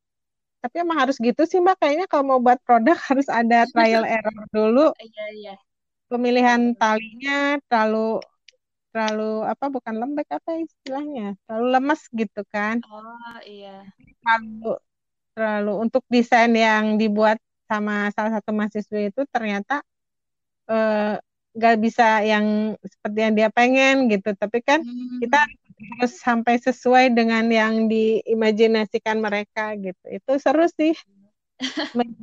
tapi 0.65 0.75
emang 0.81 0.97
harus 1.05 1.17
gitu 1.21 1.45
sih 1.45 1.61
mbak. 1.61 1.77
Kayaknya 1.77 2.05
kalau 2.09 2.23
mau 2.25 2.39
buat 2.41 2.57
produk 2.65 2.97
harus 3.09 3.27
ada 3.29 3.69
trial 3.69 4.05
error 4.05 4.45
dulu. 4.49 4.93
Iya 4.97 5.09
yeah, 5.09 5.29
iya. 5.29 5.47
Yeah. 5.53 5.57
Pemilihan 6.09 6.73
talinya 6.73 7.61
terlalu 7.69 8.17
terlalu 8.89 9.45
apa 9.45 9.65
bukan 9.69 9.95
lembek 10.01 10.27
apa 10.33 10.65
istilahnya 10.65 11.37
terlalu 11.45 11.67
lemes 11.77 12.01
gitu 12.09 12.41
kan. 12.49 12.81
Oh 12.89 13.37
iya. 13.45 13.85
Terlalu 14.25 14.73
terlalu 15.37 15.73
untuk 15.87 16.03
desain 16.09 16.51
yang 16.51 16.97
dibuat 16.97 17.37
sama 17.69 18.09
salah 18.17 18.41
satu 18.41 18.49
mahasiswa 18.51 18.99
itu 18.99 19.21
ternyata 19.29 19.85
eh, 20.67 21.15
nggak 21.53 21.75
uh, 21.77 21.79
bisa 21.79 22.25
yang 22.25 22.73
seperti 22.81 23.17
yang 23.21 23.33
dia 23.37 23.49
pengen 23.53 24.09
gitu. 24.09 24.33
Tapi 24.33 24.59
kan 24.65 24.81
hmm. 24.81 25.21
kita 25.21 25.39
harus 25.79 26.13
sampai 26.19 26.55
sesuai 26.59 27.13
dengan 27.13 27.45
yang 27.47 27.87
diimajinasikan 27.87 29.21
mereka 29.21 29.77
gitu. 29.77 30.05
Itu 30.09 30.41
seru 30.41 30.65
sih 30.67 30.97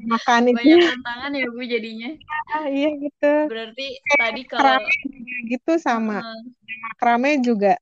makan 0.09 0.43
itu. 0.53 0.57
Banyak 0.57 0.81
tantangan 0.97 1.31
ya 1.37 1.47
bu 1.53 1.63
jadinya. 1.65 2.11
Ah, 2.53 2.67
iya 2.69 2.91
gitu. 2.97 3.33
Berarti 3.49 3.87
Kayak 4.01 4.21
tadi 4.21 4.43
kalau 4.49 4.81
gitu 5.49 5.73
sama. 5.77 6.25
Uh, 6.25 6.43
makrame 6.87 7.31
juga 7.43 7.75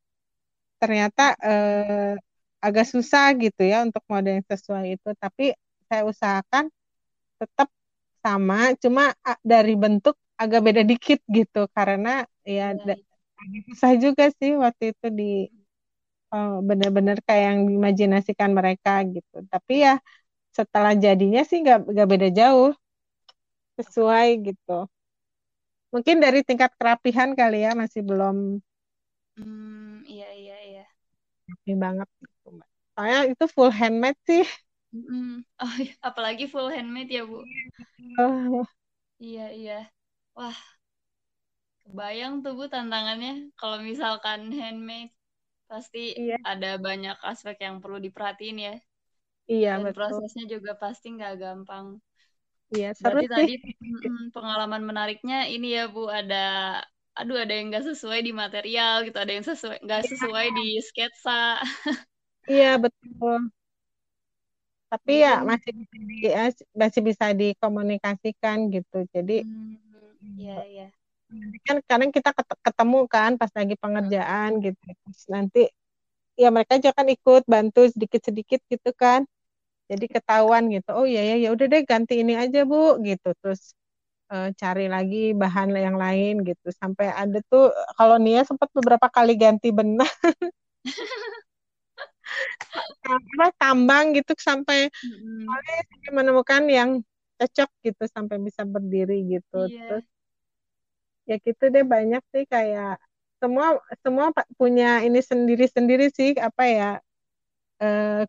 ternyata 0.82 1.36
uh, 1.40 2.14
agak 2.60 2.86
susah 2.88 3.32
gitu 3.36 3.62
ya 3.62 3.86
untuk 3.86 4.02
mode 4.10 4.28
yang 4.28 4.44
sesuai 4.44 4.98
itu. 4.98 5.10
Tapi 5.16 5.54
saya 5.86 6.02
usahakan 6.08 6.68
tetap 7.38 7.68
sama 8.24 8.72
cuma 8.80 9.12
dari 9.44 9.76
bentuk 9.76 10.16
agak 10.34 10.60
beda 10.64 10.82
dikit 10.82 11.20
gitu. 11.30 11.70
Karena 11.70 12.26
ya, 12.42 12.74
ya, 12.74 12.96
ya. 12.98 13.62
susah 13.70 13.92
juga 14.00 14.32
sih 14.34 14.56
waktu 14.58 14.96
itu 14.96 15.06
di 15.12 15.32
oh, 16.34 16.58
benar-benar 16.64 17.22
kayak 17.22 17.44
yang 17.54 17.60
diimajinasikan 17.70 18.50
mereka 18.50 19.04
gitu. 19.06 19.44
Tapi 19.46 19.74
ya 19.86 19.94
setelah 20.54 20.94
jadinya 20.94 21.42
sih 21.42 21.58
nggak 21.60 21.90
nggak 21.90 22.08
beda 22.12 22.28
jauh. 22.30 22.70
Sesuai 23.78 24.28
gitu. 24.46 24.86
Mungkin 25.90 26.16
dari 26.22 26.42
tingkat 26.42 26.74
kerapihan 26.78 27.34
kali 27.38 27.66
ya 27.66 27.74
masih 27.74 28.02
belum 28.02 28.58
hmm, 29.38 30.06
iya 30.06 30.28
iya 30.34 30.56
iya. 30.66 30.84
Rapi 31.50 31.72
banget 31.78 32.08
gitu 32.22 32.48
mbak. 32.54 32.68
Soalnya 32.94 33.18
itu 33.30 33.44
full 33.50 33.70
handmade 33.74 34.20
sih. 34.26 34.46
Mm 34.94 35.42
oh 35.62 35.74
iya, 35.82 35.94
apalagi 36.06 36.46
full 36.46 36.70
handmade 36.70 37.10
ya 37.10 37.22
bu? 37.26 37.42
Oh. 38.22 38.62
iya 39.26 39.50
iya. 39.50 39.78
Wah. 40.38 40.58
Kebayang 41.84 42.42
tuh 42.46 42.54
bu 42.58 42.64
tantangannya. 42.70 43.50
Kalau 43.58 43.78
misalkan 43.82 44.50
handmade 44.54 45.14
pasti 45.70 46.14
iya. 46.14 46.38
ada 46.46 46.78
banyak 46.78 47.18
aspek 47.22 47.56
yang 47.66 47.82
perlu 47.82 47.98
diperhatiin 47.98 48.58
ya 48.62 48.74
Iya, 49.44 49.70
Dan 49.76 49.82
betul. 49.84 49.96
prosesnya 49.96 50.44
juga 50.48 50.72
pasti 50.76 51.06
nggak 51.12 51.34
gampang. 51.36 51.86
Iya, 52.72 52.88
seru 52.96 53.20
Berarti 53.22 53.26
tadi 53.28 53.52
pengalaman 54.32 54.82
menariknya 54.82 55.46
ini 55.52 55.76
ya 55.76 55.84
Bu, 55.92 56.08
ada 56.08 56.80
aduh 57.14 57.38
ada 57.38 57.52
yang 57.54 57.70
nggak 57.70 57.86
sesuai 57.94 58.26
di 58.26 58.32
material 58.34 59.06
gitu, 59.06 59.14
ada 59.20 59.30
yang 59.30 59.46
sesuai 59.46 59.78
nggak 59.84 60.02
iya. 60.02 60.10
sesuai 60.10 60.46
di 60.58 60.66
sketsa. 60.82 61.60
Iya, 62.44 62.76
betul. 62.76 63.48
Tapi 64.92 65.12
ya 65.26 65.42
masih 65.42 65.72
bisa 65.74 65.96
di, 65.96 66.16
ya, 66.22 66.44
masih 66.76 67.00
bisa 67.02 67.26
dikomunikasikan 67.34 68.68
gitu. 68.68 68.98
Jadi 69.10 69.42
hmm, 69.42 70.38
iya 70.38 70.58
iya. 70.68 70.86
Kan 71.66 71.82
kadang 71.88 72.10
kita 72.14 72.30
ketemu 72.62 72.98
kan 73.10 73.34
pas 73.40 73.50
lagi 73.56 73.74
pengerjaan 73.80 74.60
gitu. 74.62 74.78
Terus 74.78 75.22
nanti 75.32 75.62
ya 76.38 76.50
mereka 76.54 76.78
juga 76.78 76.94
kan 76.94 77.08
ikut 77.10 77.42
bantu 77.46 77.80
sedikit-sedikit 77.90 78.60
gitu 78.70 78.90
kan 78.94 79.26
jadi 79.90 80.06
ketahuan 80.08 80.72
gitu 80.72 80.90
oh 80.96 81.04
iya 81.04 81.34
ya 81.34 81.36
ya 81.44 81.48
udah 81.52 81.66
deh 81.68 81.82
ganti 81.84 82.24
ini 82.24 82.34
aja 82.38 82.64
bu 82.64 82.96
gitu 83.04 83.36
terus 83.40 83.76
uh, 84.32 84.48
cari 84.56 84.88
lagi 84.88 85.36
bahan 85.36 85.74
yang 85.76 85.96
lain 86.00 86.40
gitu 86.46 86.68
sampai 86.72 87.12
ada 87.12 87.38
tuh 87.52 87.68
kalau 87.98 88.16
Nia 88.16 88.42
sempat 88.48 88.72
beberapa 88.72 89.06
kali 89.12 89.36
ganti 89.36 89.68
benang 89.74 90.08
apa 93.04 93.46
tambang 93.60 94.16
gitu 94.16 94.32
sampai 94.40 94.88
mm-hmm. 94.88 96.10
menemukan 96.16 96.64
yang 96.66 96.90
cocok 97.36 97.70
gitu 97.84 98.04
sampai 98.08 98.40
bisa 98.40 98.64
berdiri 98.64 99.20
gitu 99.28 99.68
yeah. 99.68 100.00
terus 100.00 100.06
ya 101.24 101.36
gitu 101.40 101.64
deh 101.72 101.84
banyak 101.84 102.22
sih 102.32 102.44
kayak 102.48 103.00
semua 103.40 103.80
semua 104.00 104.32
punya 104.56 105.04
ini 105.04 105.20
sendiri-sendiri 105.20 106.08
sih 106.12 106.36
apa 106.40 106.62
ya 106.64 106.90
eh, 107.80 108.24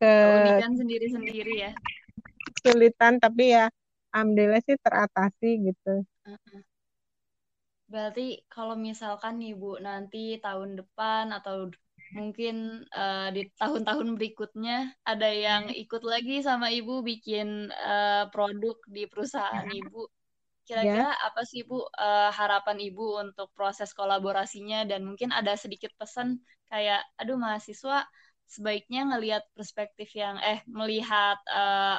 keunikan 0.00 0.72
sendiri-sendiri 0.80 1.54
ya. 1.68 1.72
kesulitan 2.60 3.20
tapi 3.20 3.52
ya 3.52 3.68
alhamdulillah 4.10 4.62
sih 4.64 4.76
teratasi 4.80 5.70
gitu. 5.70 5.94
Berarti 7.90 8.46
kalau 8.46 8.78
misalkan 8.78 9.42
nih 9.42 9.58
bu 9.58 9.78
nanti 9.82 10.38
tahun 10.38 10.78
depan 10.78 11.34
atau 11.34 11.70
mungkin 12.14 12.86
uh, 12.90 13.30
di 13.30 13.46
tahun-tahun 13.54 14.18
berikutnya 14.18 14.94
ada 15.06 15.30
yang 15.30 15.70
ikut 15.70 16.02
lagi 16.02 16.42
sama 16.42 16.70
ibu 16.70 17.02
bikin 17.02 17.70
uh, 17.70 18.26
produk 18.34 18.78
di 18.90 19.06
perusahaan 19.06 19.66
ibu 19.66 20.06
kira-kira 20.66 21.18
ya. 21.18 21.26
apa 21.26 21.42
sih 21.42 21.66
bu 21.66 21.82
uh, 21.82 22.30
harapan 22.30 22.78
ibu 22.78 23.18
untuk 23.18 23.50
proses 23.58 23.90
kolaborasinya? 23.90 24.86
Dan 24.86 25.06
mungkin 25.06 25.34
ada 25.34 25.58
sedikit 25.58 25.90
pesan 25.98 26.38
kayak 26.70 27.02
aduh 27.18 27.34
mahasiswa 27.34 28.06
sebaiknya 28.50 29.00
ngelihat 29.14 29.42
perspektif 29.54 30.10
yang 30.18 30.36
eh 30.42 30.60
melihat 30.66 31.38
uh, 31.46 31.96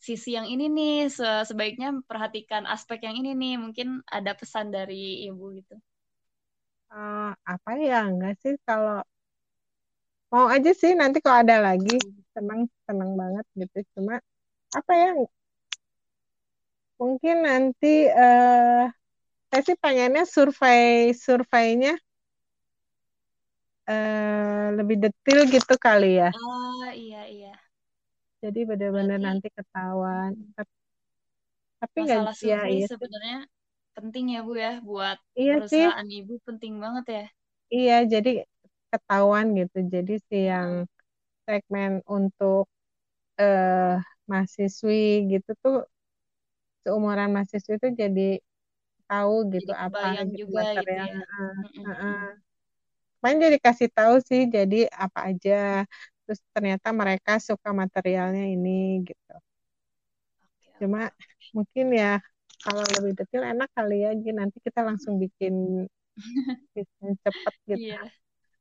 sisi 0.00 0.34
yang 0.34 0.48
ini 0.48 0.66
nih 0.66 0.94
se 1.12 1.28
sebaiknya 1.46 1.94
perhatikan 2.10 2.64
aspek 2.66 3.04
yang 3.06 3.14
ini 3.20 3.36
nih 3.36 3.54
mungkin 3.60 4.00
ada 4.08 4.32
pesan 4.34 4.72
dari 4.72 5.28
ibu 5.28 5.52
gitu. 5.60 5.76
Uh, 6.92 7.32
apa 7.44 7.70
ya 7.78 8.08
enggak 8.08 8.34
sih 8.42 8.56
kalau 8.66 9.04
mau 10.32 10.48
aja 10.48 10.72
sih 10.72 10.92
nanti 10.96 11.20
kalau 11.20 11.44
ada 11.44 11.56
lagi 11.60 11.96
senang 12.34 12.66
senang 12.88 13.12
banget 13.20 13.44
gitu. 13.60 13.78
Cuma 13.94 14.16
apa 14.72 14.92
ya 14.96 15.08
mungkin 16.96 17.36
nanti 17.44 18.08
uh, 18.08 18.88
saya 19.52 19.62
sih 19.68 19.76
pengennya 19.76 20.24
survei 20.24 21.12
surveinya 21.12 21.92
uh, 23.90 24.66
lebih 24.78 24.96
detail 25.02 25.40
gitu 25.54 25.74
kali 25.78 26.20
ya. 26.20 26.30
Oh 26.34 26.84
iya 26.94 27.22
iya. 27.34 27.52
Jadi 28.42 28.60
benar-benar 28.70 29.18
nanti 29.26 29.48
ketahuan. 29.56 30.32
Hmm. 30.34 30.52
Tapi 31.80 31.96
nggak 32.06 32.22
ya 32.50 32.58
iya 32.74 32.86
sebenarnya 32.92 33.38
penting 33.96 34.24
ya 34.34 34.40
Bu 34.46 34.52
ya 34.64 34.70
buat 34.88 35.18
iya 35.40 35.54
perusahaan 35.58 36.06
sih. 36.06 36.14
Ibu 36.20 36.34
penting 36.46 36.72
banget 36.84 37.04
ya. 37.16 37.24
Iya, 37.74 37.92
jadi 38.12 38.28
ketahuan 38.92 39.46
gitu. 39.58 39.76
Jadi 39.94 40.12
si 40.28 40.34
yang 40.50 40.70
segmen 41.46 41.92
untuk 42.16 42.62
eh 43.40 43.92
mahasiswi 44.30 44.94
gitu 45.32 45.50
tuh 45.62 45.74
seumuran 46.82 47.28
mahasiswa 47.34 47.72
itu 47.78 47.88
jadi 48.02 48.28
tahu 49.10 49.34
gitu 49.54 49.70
jadi 49.70 49.74
apa 49.86 49.98
gitu 50.32 50.34
juga 50.38 50.62
gitu 50.78 50.90
material. 50.90 51.06
ya 51.10 51.18
Uh, 51.40 51.88
uh, 51.88 51.92
uh. 52.06 52.24
Main 53.22 53.36
jadi 53.44 53.58
kasih 53.66 53.88
tahu 53.96 54.14
sih 54.28 54.40
jadi 54.56 54.76
apa 55.04 55.18
aja. 55.30 55.52
Terus 56.24 56.40
ternyata 56.54 56.88
mereka 57.00 57.32
suka 57.48 57.68
materialnya 57.80 58.42
ini 58.54 58.70
gitu. 59.08 59.32
Cuma 60.80 61.00
mungkin 61.56 61.86
ya 62.00 62.10
kalau 62.64 62.82
lebih 62.96 63.12
detail 63.18 63.42
enak 63.52 63.68
kali 63.76 63.94
ya 64.04 64.10
Ji. 64.22 64.30
nanti 64.38 64.56
kita 64.66 64.80
langsung 64.88 65.14
bikin 65.22 65.54
bikin 66.76 67.10
cepet 67.24 67.54
gitu. 67.70 67.84
iya 67.84 68.12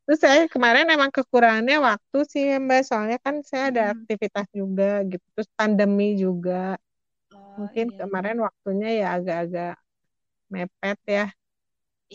Terus 0.06 0.19
saya 0.26 0.41
kemarin 0.54 0.88
emang 0.95 1.12
kekurangannya 1.17 1.78
waktu 1.89 2.17
sih 2.34 2.45
Mbak, 2.65 2.82
soalnya 2.89 3.17
kan 3.26 3.36
saya 3.52 3.63
ada 3.71 3.84
Mm-mm. 3.84 3.95
aktivitas 3.95 4.47
juga 4.60 4.86
gitu. 5.12 5.26
Terus 5.36 5.50
pandemi 5.60 6.06
juga. 6.24 6.78
oh 7.36 7.60
Mungkin 7.60 7.88
iya 7.88 8.00
kemarin 8.00 8.38
waktunya 8.45 8.88
ya 9.02 9.06
agak-agak 9.17 9.71
mepet 10.54 11.00
ya. 11.17 11.26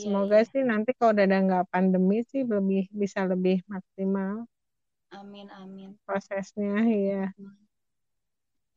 Iya 0.00 0.16
Semoga 0.16 0.36
iya 0.36 0.42
sih 0.50 0.62
nanti 0.70 0.90
kalau 0.96 1.10
udah 1.14 1.24
ada 1.28 1.38
nggak 1.46 1.64
pandemi 1.72 2.16
sih 2.30 2.42
lebih 2.54 2.82
bisa 3.00 3.20
lebih 3.32 3.56
maksimal 3.72 4.32
amin 5.18 5.48
amin 5.60 5.90
prosesnya 6.06 6.82
ya 6.88 7.32
Hmm. 7.38 7.56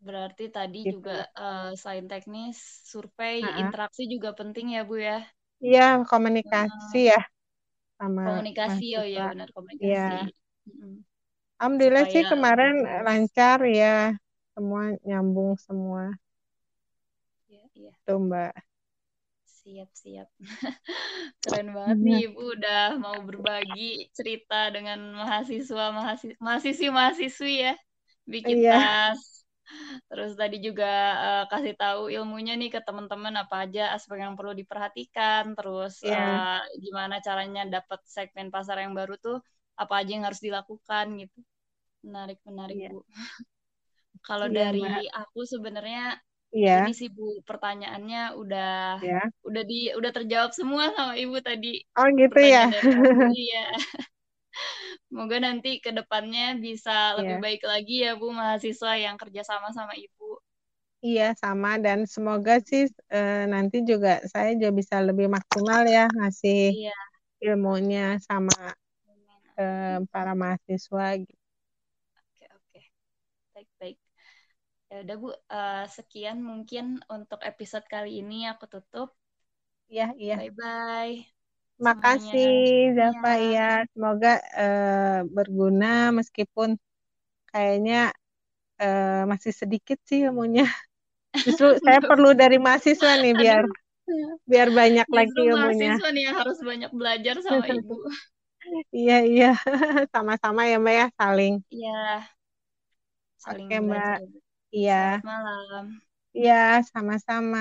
berarti 0.06 0.46
tadi 0.58 0.80
gitu. 0.86 0.94
juga 0.94 1.16
eh, 1.46 1.70
selain 1.80 2.06
teknis 2.12 2.58
survei 2.92 3.38
Nah, 3.42 3.64
interaksi 3.64 4.02
juga 4.14 4.30
penting 4.40 4.68
ya 4.76 4.82
Bu 4.90 4.96
ya 5.10 5.18
iya 5.66 5.82
komunikasi 6.10 6.96
Eh, 6.96 7.12
ya 7.12 7.18
sama 8.00 8.24
komunikasi 8.26 8.86
oh 9.00 9.06
iya 9.12 9.20
mahasiswa. 9.20 9.26
benar 9.30 9.50
Iya, 9.84 9.98
komunikasi 9.98 10.16
Mm-mm. 10.68 10.94
alhamdulillah 11.60 12.06
sih 12.14 12.24
supaya 12.24 12.30
lebih 12.44 12.68
kemarin 12.72 12.74
lancar 13.08 13.60
ya, 13.80 13.96
semua 14.54 14.82
nyambung 15.08 15.52
semua 15.66 16.04
Iya, 17.50 17.64
iya. 17.76 17.94
tuh 18.06 18.18
Mbak. 18.26 18.69
Siap, 19.60 19.90
siap. 19.92 20.28
Keren 21.44 21.68
banget 21.76 22.00
nih 22.06 22.16
Iya, 22.16 22.26
Ibu 22.32 22.42
udah 22.56 22.84
mau 23.04 23.18
berbagi 23.28 24.08
cerita 24.18 24.72
dengan 24.76 25.00
mahasiswa, 25.20 25.86
mahasiswi, 25.92 26.38
mahasiswi, 26.40 26.88
mahasiswi 26.98 27.54
ya. 27.68 27.74
Bikin 28.24 28.60
iya, 28.60 28.72
tas. 28.72 29.20
Terus 30.10 30.32
tadi 30.40 30.58
juga 30.64 30.88
eh, 31.26 31.44
kasih 31.52 31.76
tahu 31.76 32.02
ilmunya 32.16 32.54
nih 32.60 32.70
ke 32.76 32.80
teman-teman 32.88 33.36
apa 33.44 33.68
aja 33.68 33.82
aspek 33.96 34.18
yang 34.24 34.36
perlu 34.40 34.54
diperhatikan. 34.56 35.44
Terus 35.58 35.94
iya, 36.02 36.16
eh, 36.16 36.60
gimana 36.84 37.16
caranya 37.20 37.62
dapat 37.68 38.00
segmen 38.08 38.48
pasar 38.56 38.80
yang 38.84 38.94
baru 38.96 39.14
tuh 39.20 39.38
apa 39.82 39.94
aja 40.00 40.12
yang 40.16 40.26
harus 40.28 40.42
dilakukan 40.44 41.06
gitu. 41.22 41.40
Menarik, 42.08 42.40
menarik 42.48 42.78
iya, 42.78 42.90
Bu. 42.90 43.04
Kalau 44.28 44.48
Mbak. 44.48 44.60
dari 44.60 45.08
aku 45.12 45.44
sebenarnya 45.48 46.16
ini 46.78 46.90
Iya, 46.92 46.94
sih 47.00 47.10
Bu, 47.16 47.24
pertanyaannya 47.50 48.18
udah 48.42 48.66
ya. 49.02 49.30
udah 49.48 49.62
di 49.70 49.76
udah 50.00 50.12
terjawab 50.18 50.52
semua 50.60 50.84
sama 50.98 51.14
Ibu 51.24 51.38
tadi. 51.48 51.68
Oh 51.98 52.08
gitu 52.20 52.40
ya. 52.54 52.64
Pertanyaan. 52.70 52.82
Iya. 53.40 53.58
Semoga 55.08 55.38
nanti 55.46 55.70
ke 55.84 55.92
depannya 55.98 56.46
bisa 56.66 56.96
lebih 57.20 57.36
Iya, 57.36 57.44
baik 57.44 57.62
lagi 57.72 57.96
ya 58.06 58.12
Bu 58.20 58.28
mahasiswa 58.40 58.92
yang 59.06 59.16
kerjasama 59.22 59.68
sama 59.78 59.94
Ibu. 60.06 60.40
iya 61.06 61.24
sama 61.42 61.70
dan 61.86 62.00
semoga 62.14 62.52
sih 62.70 62.82
eh, 63.16 63.34
nanti 63.54 63.76
juga 63.90 64.10
saya 64.34 64.50
juga 64.60 64.72
bisa 64.80 64.96
lebih 65.08 65.28
maksimal 65.36 65.82
ya 65.96 66.02
ngasih 66.16 66.58
Iya. 66.68 66.94
ilmunya 67.46 68.02
sama 68.28 68.54
amin. 69.08 69.44
para 70.12 70.34
mahasiswa 70.36 71.06
gitu. 71.22 71.36
Oke, 72.18 72.46
oke. 72.58 72.82
Baik, 73.56 73.70
baik. 73.80 74.00
Ya 74.92 74.96
udah 75.04 75.16
Bu, 75.22 75.28
Eh, 75.58 75.84
sekian 75.98 76.38
mungkin 76.50 76.86
untuk 77.16 77.40
episode 77.52 77.86
kali 77.94 78.10
ini 78.22 78.36
aku 78.52 78.66
tutup. 78.74 79.08
Iya, 79.92 80.06
iya. 80.24 80.36
Bye-bye. 80.38 81.14
Makasih. 81.86 82.50
Zafa 82.98 83.30
ya. 83.52 83.62
Semoga 83.94 84.30
eh, 84.60 85.20
berguna 85.36 85.86
meskipun 86.20 86.70
kayaknya 87.52 87.96
eh, 88.82 89.24
masih 89.32 89.54
sedikit 89.62 89.98
sih 90.10 90.20
ilmunya. 90.28 90.64
Justru 91.46 91.68
saya 91.86 92.00
perlu 92.10 92.30
dari 92.42 92.58
mahasiswa 92.66 93.12
nih 93.24 93.34
biar 93.42 93.64
biar 94.52 94.70
banyak 94.80 95.08
lagi 95.18 95.40
justru 95.40 95.42
ilmunya. 95.52 95.94
mahasiswa 95.94 96.08
nih 96.14 96.24
yang 96.28 96.36
harus 96.42 96.58
banyak 96.70 96.92
belajar 97.00 97.36
sama 97.46 97.66
ibu. 97.78 97.96
Iya, 98.98 99.14
iya. 99.30 99.46
Sama-sama 100.14 100.62
ya 100.72 100.76
Mbak 100.84 100.96
ya, 101.00 101.06
saling. 101.20 101.54
Iya, 101.74 101.92
saling 103.44 103.70
Oke 103.70 103.76
Mbak. 103.86 104.20
belajar. 104.20 104.28
Iya. 104.72 105.22
Selamat 105.22 105.24
malam. 105.26 105.86
Iya, 106.38 106.54
sama-sama. 106.92 107.60